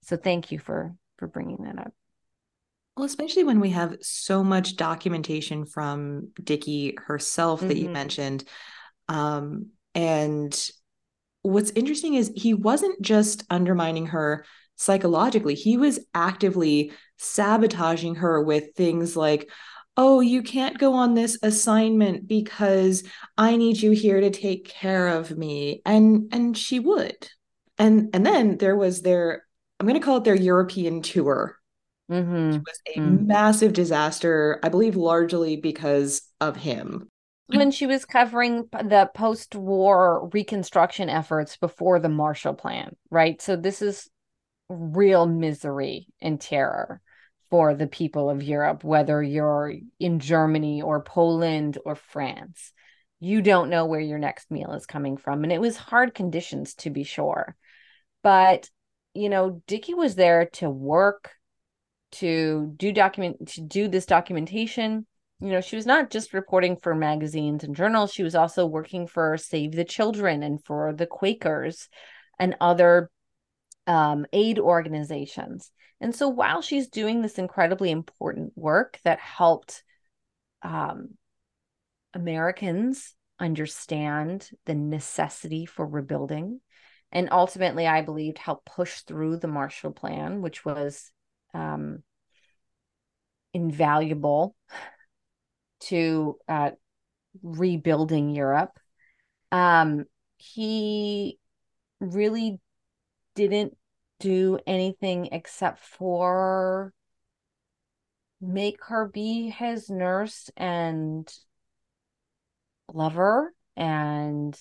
[0.02, 1.92] So thank you for for bringing that up.
[3.00, 7.68] Well, especially when we have so much documentation from Dickey herself mm-hmm.
[7.68, 7.94] that you mm-hmm.
[7.94, 8.44] mentioned.
[9.08, 10.70] Um, and
[11.40, 14.44] what's interesting is he wasn't just undermining her
[14.76, 19.50] psychologically, he was actively sabotaging her with things like,
[19.96, 23.02] oh you can't go on this assignment because
[23.36, 27.28] i need you here to take care of me and and she would
[27.76, 29.44] and and then there was their
[29.80, 31.59] i'm going to call it their european tour
[32.10, 32.56] Mm-hmm.
[32.56, 33.26] It was a mm-hmm.
[33.26, 37.08] massive disaster, I believe largely because of him.
[37.46, 43.40] When she was covering the post war reconstruction efforts before the Marshall Plan, right?
[43.42, 44.08] So this is
[44.68, 47.00] real misery and terror
[47.50, 52.72] for the people of Europe, whether you're in Germany or Poland or France.
[53.18, 55.42] You don't know where your next meal is coming from.
[55.42, 57.56] And it was hard conditions to be sure.
[58.22, 58.70] But,
[59.12, 61.32] you know, Dickey was there to work
[62.12, 65.06] to do document to do this documentation.
[65.40, 68.12] You know she was not just reporting for magazines and journals.
[68.12, 71.88] She was also working for save the children and for the quakers
[72.38, 73.10] and other
[73.86, 75.70] um, aid organizations.
[76.00, 79.82] And so while she's doing this incredibly important work that helped
[80.62, 81.10] um,
[82.14, 86.60] americans understand the necessity for rebuilding
[87.12, 91.10] and ultimately i believed helped push through the marshall plan which was
[91.54, 92.02] um,
[93.52, 94.54] invaluable
[95.80, 96.70] to uh,
[97.42, 98.78] rebuilding Europe.
[99.52, 100.04] Um,
[100.36, 101.38] he
[102.00, 102.60] really
[103.34, 103.76] didn't
[104.18, 106.92] do anything except for
[108.40, 111.30] make her be his nurse and
[112.92, 114.58] lover and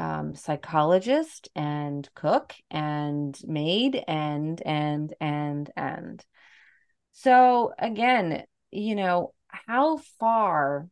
[0.00, 6.24] um, psychologist and cook and maid and and and and.
[7.12, 10.88] So again you know how far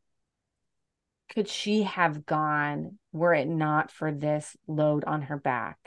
[1.31, 5.79] could she have gone were it not for this load on her back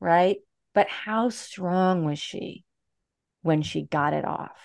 [0.00, 0.38] right?
[0.74, 2.64] But how strong was she
[3.42, 4.56] when she got it off?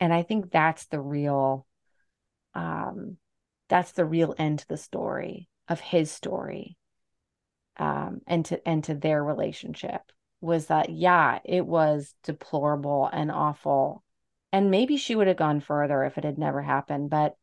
[0.00, 1.64] And i think that's the real
[2.54, 3.16] um
[3.68, 6.76] that's the real end to the story of his story
[7.78, 10.00] um, and to and to their relationship
[10.40, 14.02] was that yeah it was deplorable and awful.
[14.52, 17.34] And maybe she would have gone further if it had never happened but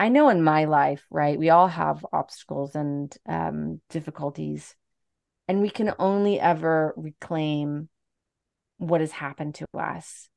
[0.00, 4.74] i know in my life right we all have obstacles and um, difficulties
[5.48, 7.88] and we can only ever reclaim
[8.78, 10.28] what has happened to us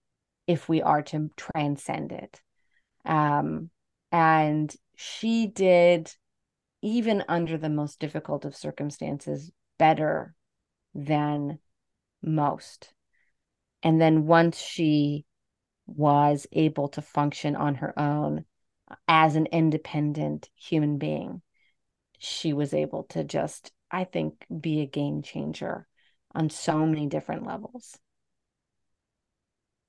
[0.48, 2.42] if we are to transcend it.
[3.06, 3.70] Um,
[4.12, 6.14] and she did,
[6.82, 10.36] even under the most difficult of circumstances, better
[10.94, 11.58] than
[12.22, 12.94] most.
[13.82, 15.26] And then once she
[15.88, 18.44] was able to function on her own
[19.08, 21.42] as an independent human being,
[22.18, 25.88] she was able to just, I think, be a game changer
[26.36, 27.98] on so many different levels.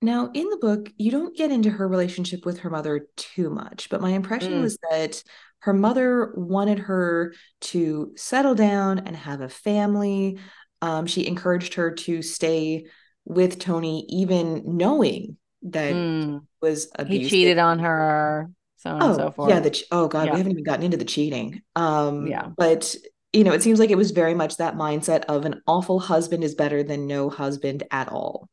[0.03, 3.89] Now, in the book, you don't get into her relationship with her mother too much,
[3.91, 4.63] but my impression mm.
[4.63, 5.23] was that
[5.61, 10.39] her mother wanted her to settle down and have a family.
[10.81, 12.87] Um, she encouraged her to stay
[13.27, 16.41] with Tony, even knowing that mm.
[16.63, 17.23] was abusive.
[17.23, 19.51] He cheated on her, so on oh, and so forth.
[19.51, 20.33] Yeah, the oh god, yeah.
[20.33, 21.61] we haven't even gotten into the cheating.
[21.77, 22.95] Um, yeah, but
[23.35, 26.43] you know, it seems like it was very much that mindset of an awful husband
[26.43, 28.49] is better than no husband at all.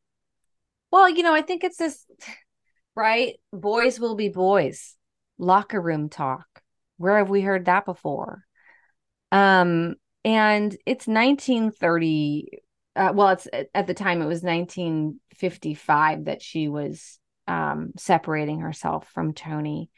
[0.90, 2.04] Well, you know, I think it's this,
[2.96, 3.36] right?
[3.52, 4.94] Boys will be boys.
[5.38, 6.46] Locker room talk.
[6.96, 8.44] Where have we heard that before?
[9.30, 12.60] Um, and it's 1930.
[12.96, 19.08] Uh, well, it's at the time it was 1955 that she was um, separating herself
[19.14, 19.90] from Tony.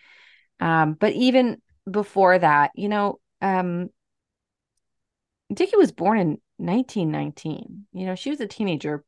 [0.60, 3.88] Um, but even before that, you know, um,
[5.52, 6.28] Dickey was born in
[6.58, 7.86] 1919.
[7.92, 9.04] You know, she was a teenager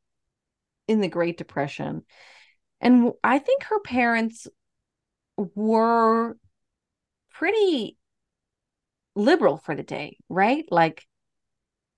[0.87, 2.03] in the Great Depression.
[2.81, 4.47] And I think her parents
[5.37, 6.37] were
[7.31, 7.97] pretty
[9.15, 10.65] liberal for the day, right?
[10.69, 11.05] Like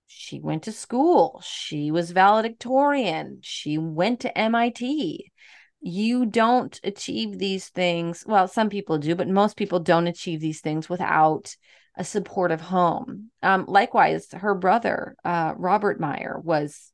[0.06, 5.32] she went to school, she was valedictorian, she went to MIT.
[5.80, 8.24] You don't achieve these things.
[8.26, 11.54] Well, some people do, but most people don't achieve these things without
[11.96, 13.30] a supportive home.
[13.42, 16.92] Um, likewise, her brother, uh, Robert Meyer, was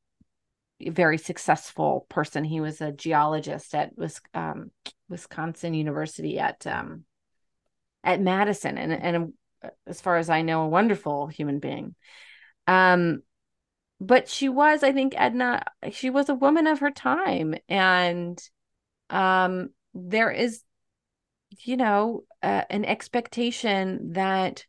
[0.90, 2.44] very successful person.
[2.44, 3.92] He was a geologist at
[4.34, 4.70] um,
[5.08, 7.04] Wisconsin University at um,
[8.04, 9.32] at Madison, and and
[9.86, 11.94] as far as I know, a wonderful human being.
[12.66, 13.22] Um,
[14.00, 15.62] but she was, I think, Edna.
[15.92, 18.42] She was a woman of her time, and
[19.10, 20.62] um, there is,
[21.60, 24.66] you know, uh, an expectation that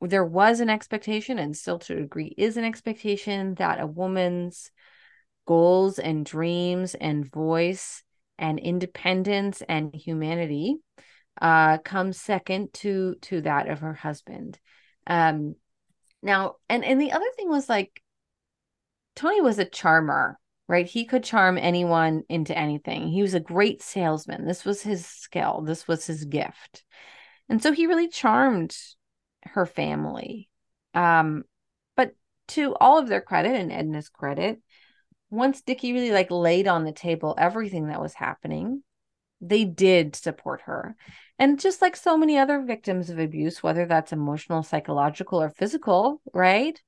[0.00, 4.70] there was an expectation, and still to a degree is an expectation that a woman's
[5.50, 8.04] goals and dreams and voice
[8.38, 10.76] and independence and humanity
[11.42, 14.60] uh, comes second to to that of her husband.
[15.08, 15.56] Um,
[16.22, 18.00] now, and and the other thing was like
[19.16, 20.38] Tony was a charmer,
[20.68, 20.86] right?
[20.86, 23.08] He could charm anyone into anything.
[23.08, 24.46] He was a great salesman.
[24.46, 25.62] This was his skill.
[25.66, 26.84] This was his gift,
[27.48, 28.76] and so he really charmed
[29.42, 30.48] her family.
[30.94, 31.42] Um,
[31.96, 32.12] but
[32.48, 34.60] to all of their credit and Edna's credit,
[35.30, 38.82] once Dickie really like laid on the table everything that was happening,
[39.40, 40.96] they did support her.
[41.38, 46.20] And just like so many other victims of abuse, whether that's emotional, psychological, or physical,
[46.34, 46.80] right?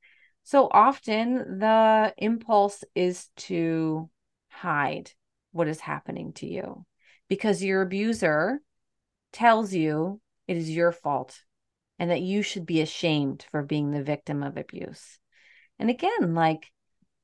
[0.44, 4.10] So often the impulse is to
[4.48, 5.10] hide
[5.52, 6.84] what is happening to you
[7.28, 8.60] because your abuser
[9.32, 11.40] tells you it is your fault
[11.98, 15.18] and that you should be ashamed for being the victim of abuse.
[15.78, 16.70] And again, like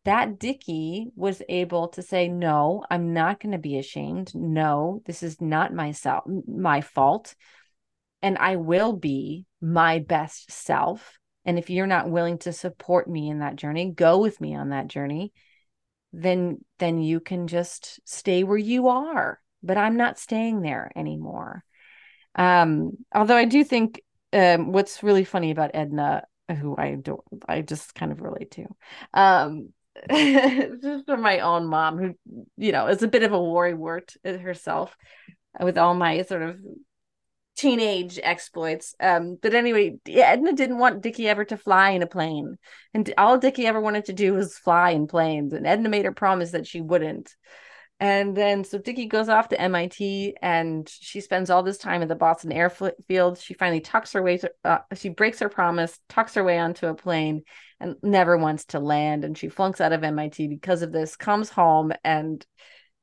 [0.05, 4.35] that Dickey was able to say, No, I'm not going to be ashamed.
[4.35, 7.35] No, this is not myself, my fault.
[8.23, 11.19] And I will be my best self.
[11.45, 14.71] And if you're not willing to support me in that journey, go with me on
[14.71, 15.33] that journey,
[16.13, 19.41] then then you can just stay where you are.
[19.63, 21.65] But I'm not staying there anymore.
[22.35, 24.01] Um, although I do think
[24.33, 28.67] um, what's really funny about Edna, who I don't, I just kind of relate to,
[29.13, 29.73] um,
[30.83, 32.15] just from my own mom, who
[32.57, 34.97] you know is a bit of a worrywart herself,
[35.61, 36.57] with all my sort of
[37.57, 38.95] teenage exploits.
[39.01, 42.57] Um, but anyway, Edna didn't want Dickey ever to fly in a plane,
[42.95, 45.53] and all Dickey ever wanted to do was fly in planes.
[45.53, 47.35] And Edna made her promise that she wouldn't.
[48.01, 52.09] And then so Dickey goes off to MIT, and she spends all this time at
[52.09, 53.39] the Boston airfield.
[53.39, 54.39] She finally tucks her way.
[54.39, 57.43] To, uh, she breaks her promise, tucks her way onto a plane,
[57.81, 59.25] and never wants to land.
[59.25, 61.17] And she flunks out of MIT because of this.
[61.17, 62.47] Comes home and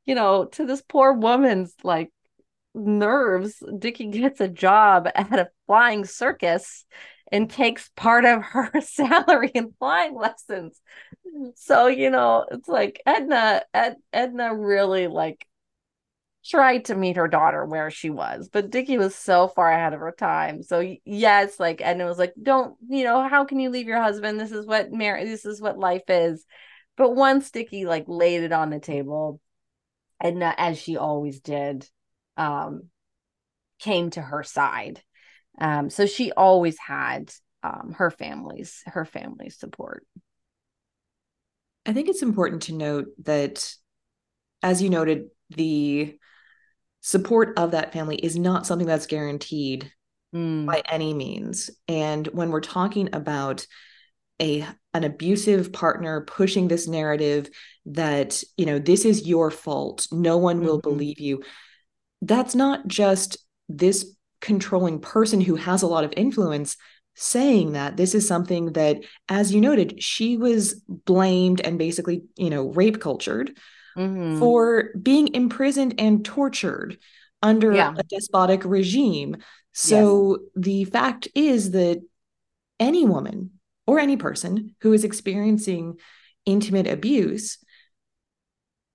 [0.06, 2.12] you know, to this poor woman's like
[2.74, 6.86] nerves, Dickey gets a job at a flying circus
[7.32, 10.80] and takes part of her salary in flying lessons.
[11.56, 15.46] So, you know, it's like Edna, Ed, Edna really like
[16.46, 20.00] tried to meet her daughter where she was, but Dickey was so far ahead of
[20.00, 20.62] her time.
[20.62, 24.40] So yes, like Edna was like, don't, you know, how can you leave your husband?
[24.40, 26.46] This is what marriage, this is what life is.
[26.98, 29.42] But once Dickey like laid it on the table,
[30.22, 31.90] Edna, as she always did,
[32.38, 32.90] um,
[33.80, 35.02] came to her side.
[35.60, 37.32] Um, so she always had
[37.64, 40.06] um, her family's her family's support.
[41.86, 43.74] I think it's important to note that,
[44.64, 46.18] as you noted, the
[47.02, 49.92] support of that family is not something that's guaranteed
[50.34, 50.66] mm.
[50.66, 51.70] by any means.
[51.88, 53.66] And when we're talking about
[54.42, 57.50] a an abusive partner pushing this narrative
[57.86, 60.90] that you know this is your fault no one will mm-hmm.
[60.90, 61.42] believe you
[62.22, 63.38] that's not just
[63.70, 64.15] this
[64.46, 66.78] controlling person who has a lot of influence
[67.16, 72.52] saying that this is something that as you noted she was blamed and basically you
[72.52, 73.58] know rape cultured
[73.98, 74.38] mm-hmm.
[74.38, 77.00] for being imprisoned and tortured
[77.42, 77.96] under yeah.
[77.98, 79.36] a despotic regime
[79.74, 80.50] so yes.
[80.56, 82.00] the fact is that
[82.80, 83.50] any woman
[83.88, 85.96] or any person who is experiencing
[86.46, 87.58] intimate abuse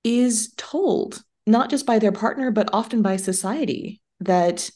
[0.05, 4.71] is told not just by their partner but often by society that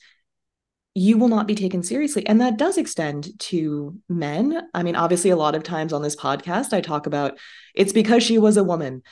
[0.95, 5.31] you will not be taken seriously and that does extend to men i mean obviously
[5.31, 7.39] a lot of times on this podcast i talk about
[7.75, 9.03] it's because she was a woman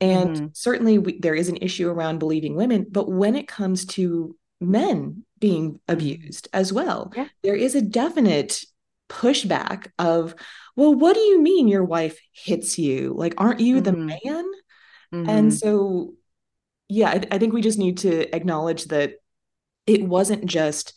[0.00, 0.46] and mm-hmm.
[0.52, 5.24] certainly we, there is an issue around believing women but when it comes to men
[5.38, 7.28] being abused as well yeah.
[7.42, 8.64] there is a definite
[9.08, 10.34] pushback of
[10.76, 13.84] well what do you mean your wife hits you like aren't you mm-hmm.
[13.84, 14.44] the man
[15.14, 15.28] mm-hmm.
[15.28, 16.14] and so
[16.88, 19.14] yeah I, I think we just need to acknowledge that
[19.86, 20.92] it wasn't just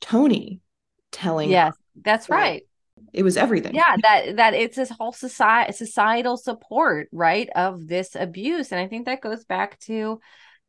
[0.00, 0.60] tony
[1.12, 2.62] telling yes that's right
[3.12, 8.14] it was everything yeah that that it's this whole society societal support right of this
[8.14, 10.20] abuse and i think that goes back to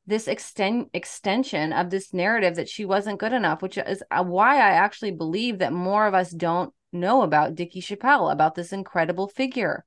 [0.05, 4.55] this extend extension of this narrative that she wasn't good enough which is uh, why
[4.55, 9.27] i actually believe that more of us don't know about Dickey Chapelle, about this incredible
[9.27, 9.85] figure,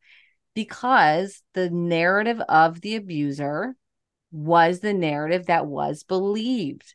[0.54, 3.76] because the narrative of the abuser
[4.32, 6.94] was the narrative that was believed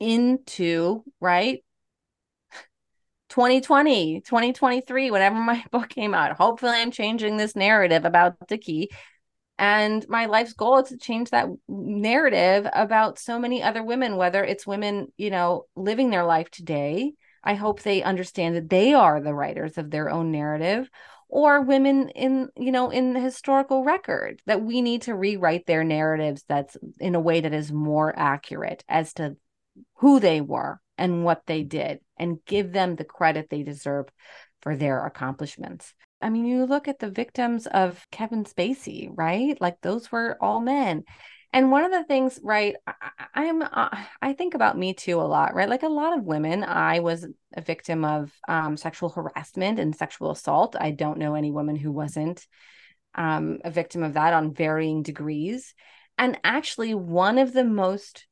[0.00, 1.64] into, right?
[3.28, 6.36] 2020, 2023, whenever my book came out.
[6.36, 8.90] Hopefully, I'm changing this narrative about Dickey.
[9.60, 14.44] And my life's goal is to change that narrative about so many other women, whether
[14.44, 17.14] it's women, you know, living their life today
[17.48, 20.90] I hope they understand that they are the writers of their own narrative
[21.28, 25.84] or women in you know in the historical record that we need to rewrite their
[25.84, 29.36] narratives that's in a way that is more accurate as to
[29.96, 34.06] who they were and what they did and give them the credit they deserve
[34.62, 35.94] for their accomplishments.
[36.20, 39.60] I mean, you look at the victims of Kevin Spacey, right?
[39.60, 41.04] Like those were all men
[41.52, 42.76] and one of the things right
[43.34, 43.88] I, am uh,
[44.20, 47.26] i think about me too a lot right like a lot of women i was
[47.54, 51.92] a victim of um, sexual harassment and sexual assault i don't know any woman who
[51.92, 52.46] wasn't
[53.14, 55.74] um, a victim of that on varying degrees
[56.18, 58.26] and actually one of the most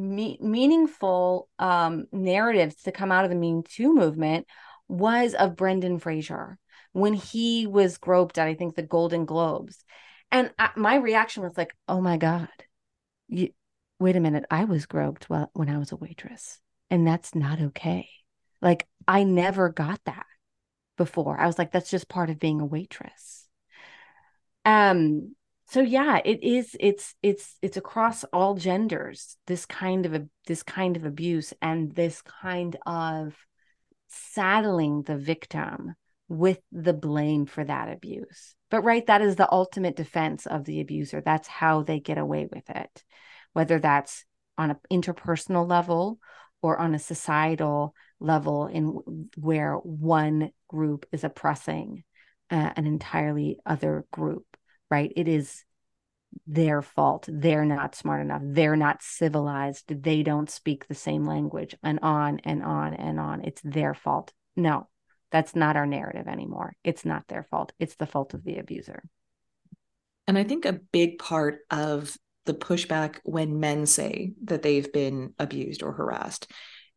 [0.00, 4.46] me- meaningful um, narratives to come out of the me too movement
[4.88, 6.58] was of brendan fraser
[6.92, 9.84] when he was groped at i think the golden globes
[10.30, 12.48] and I, my reaction was like, oh my God,
[13.28, 13.50] you,
[13.98, 14.44] wait a minute.
[14.50, 18.08] I was groped well, when I was a waitress, and that's not okay.
[18.62, 20.26] Like, I never got that
[20.96, 21.38] before.
[21.38, 23.48] I was like, that's just part of being a waitress.
[24.64, 25.34] Um,
[25.70, 30.64] so yeah, it is, it's, it's, it's across all genders, this kind of a, this
[30.64, 33.36] kind of abuse and this kind of
[34.08, 35.94] saddling the victim
[36.28, 38.56] with the blame for that abuse.
[38.68, 41.20] But right, that is the ultimate defense of the abuser.
[41.20, 43.04] That's how they get away with it,
[43.52, 44.24] whether that's
[44.58, 46.18] on an interpersonal level
[46.62, 52.02] or on a societal level in where one group is oppressing
[52.50, 54.49] uh, an entirely other group
[54.90, 55.64] right it is
[56.46, 57.28] their fault.
[57.30, 58.42] They're not smart enough.
[58.44, 60.02] They're not civilized.
[60.02, 63.44] They don't speak the same language, and on and on and on.
[63.44, 64.32] It's their fault.
[64.56, 64.88] No,
[65.30, 66.74] that's not our narrative anymore.
[66.84, 67.72] It's not their fault.
[67.78, 69.02] It's the fault of the abuser.
[70.26, 72.16] And I think a big part of
[72.46, 76.50] the pushback when men say that they've been abused or harassed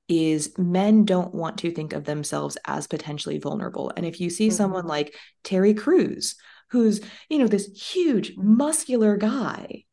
[0.08, 3.92] is men don't want to think of themselves as potentially vulnerable.
[3.96, 4.56] And if you see mm-hmm.
[4.56, 6.36] someone like Terry Crews,
[6.74, 7.00] who's,
[7.30, 9.86] you know, this huge muscular guy,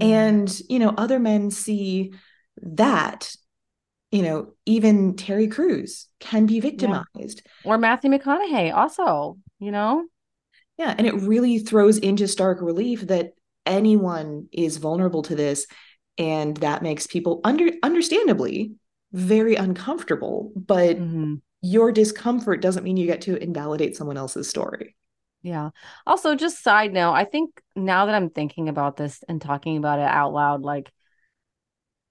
[0.00, 0.12] mm-hmm.
[0.12, 2.12] and, you know, other men see
[2.62, 3.36] that,
[4.10, 7.42] you know, even Terry Crews can be victimized.
[7.44, 7.70] Yeah.
[7.70, 10.06] Or Matthew McConaughey also, you know?
[10.78, 10.94] Yeah.
[10.96, 13.32] And it really throws into stark relief that
[13.66, 15.66] anyone is vulnerable to this.
[16.16, 18.72] And that makes people under understandably
[19.12, 20.52] very uncomfortable.
[20.56, 21.34] But mm-hmm.
[21.60, 24.96] your discomfort doesn't mean you get to invalidate someone else's story.
[25.42, 25.70] Yeah.
[26.06, 30.00] Also, just side note, I think now that I'm thinking about this and talking about
[30.00, 30.90] it out loud, like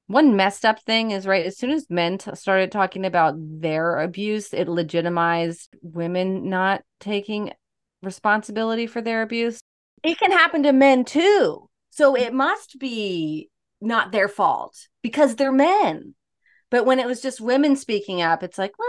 [0.07, 3.99] one messed up thing is right as soon as men t- started talking about their
[3.99, 7.51] abuse, it legitimized women not taking
[8.03, 9.59] responsibility for their abuse.
[10.03, 11.69] It can happen to men too.
[11.89, 13.49] So it must be
[13.81, 16.13] not their fault because they're men.
[16.69, 18.87] But when it was just women speaking up, it's like, well,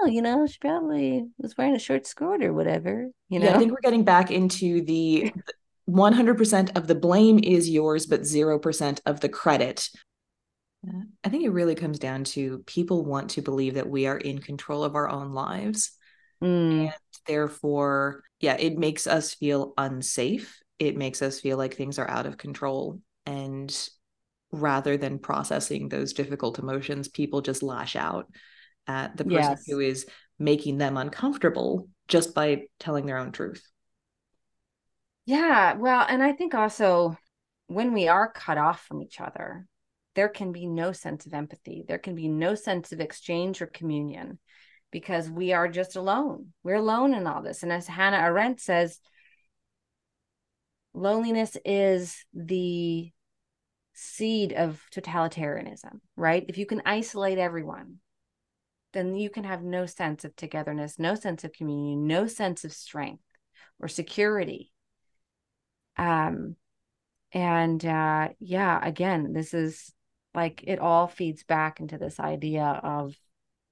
[0.00, 3.46] know, you know, she probably was wearing a short skirt or whatever, you know.
[3.46, 5.32] Yeah, I think we're getting back into the
[5.88, 9.88] 100% of the blame is yours, but 0% of the credit.
[11.24, 14.38] I think it really comes down to people want to believe that we are in
[14.38, 15.92] control of our own lives.
[16.42, 16.82] Mm.
[16.82, 16.92] And
[17.26, 20.60] therefore, yeah, it makes us feel unsafe.
[20.78, 23.00] It makes us feel like things are out of control.
[23.24, 23.76] And
[24.52, 28.30] rather than processing those difficult emotions, people just lash out
[28.86, 29.64] at the person yes.
[29.66, 30.06] who is
[30.38, 33.62] making them uncomfortable just by telling their own truth.
[35.24, 35.74] Yeah.
[35.74, 37.16] Well, and I think also
[37.66, 39.66] when we are cut off from each other,
[40.14, 41.84] there can be no sense of empathy.
[41.86, 44.38] There can be no sense of exchange or communion
[44.90, 46.52] because we are just alone.
[46.62, 47.62] We're alone in all this.
[47.62, 48.98] And as Hannah Arendt says,
[50.94, 53.10] loneliness is the
[53.92, 56.44] seed of totalitarianism, right?
[56.48, 57.96] If you can isolate everyone,
[58.96, 62.72] then you can have no sense of togetherness, no sense of community, no sense of
[62.72, 63.22] strength
[63.78, 64.72] or security.
[65.98, 66.56] Um,
[67.32, 69.92] and uh, yeah, again, this is
[70.34, 73.14] like it all feeds back into this idea of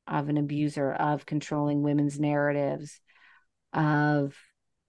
[0.07, 3.01] of an abuser, of controlling women's narratives,
[3.73, 4.37] of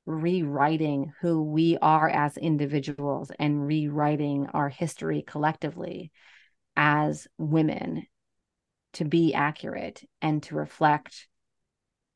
[0.06, 6.12] rewriting who we are as individuals and rewriting our history collectively
[6.76, 8.06] as women
[8.96, 11.28] to be accurate and to reflect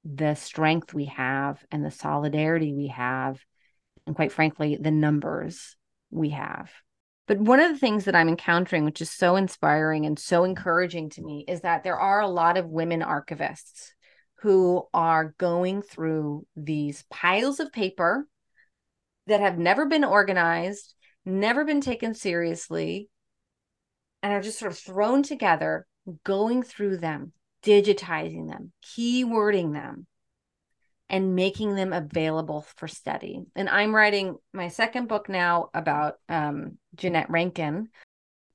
[0.04, 3.40] the strength we have and the solidarity we have
[4.08, 5.76] and quite frankly the numbers
[6.10, 6.72] we have.
[7.28, 11.10] But one of the things that i'm encountering which is so inspiring and so encouraging
[11.12, 13.92] to me is that there are a lot of women archivists
[14.42, 18.28] who are going through these piles of paper
[19.28, 23.10] that have never been organized, never been taken seriously,
[24.24, 25.86] and are just sort of thrown together,
[26.24, 27.34] going through them,
[27.64, 30.07] digitizing them, keywording them,
[31.10, 33.41] and making them available for study.
[33.55, 37.89] And I'm writing my second book now about um, Jeannette Rankin,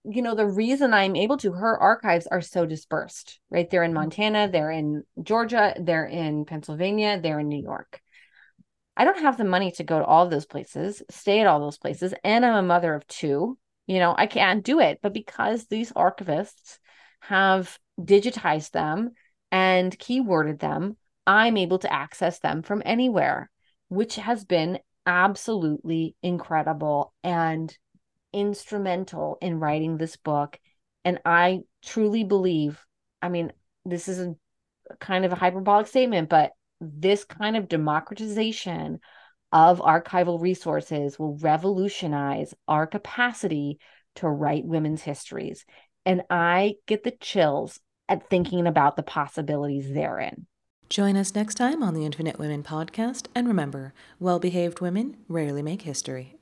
[0.04, 3.90] you know the reason i'm able to her archives are so dispersed right they're in
[3.90, 4.00] mm-hmm.
[4.00, 8.00] montana they're in georgia they're in pennsylvania they're in new york
[8.96, 11.78] i don't have the money to go to all those places stay at all those
[11.78, 15.66] places and i'm a mother of two you know i can't do it but because
[15.66, 16.78] these archivists
[17.28, 19.10] have digitized them
[19.50, 20.96] and keyworded them
[21.26, 23.50] i'm able to access them from anywhere
[23.88, 27.76] which has been absolutely incredible and
[28.32, 30.58] instrumental in writing this book.
[31.04, 32.84] And I truly believe,
[33.22, 33.52] I mean,
[33.84, 34.34] this is a
[35.00, 38.98] kind of a hyperbolic statement, but this kind of democratization
[39.52, 43.78] of archival resources will revolutionize our capacity
[44.16, 45.64] to write women's histories.
[46.06, 50.46] And I get the chills at thinking about the possibilities therein.
[50.90, 53.26] Join us next time on the Infinite Women podcast.
[53.34, 56.36] And remember, well behaved women rarely make history.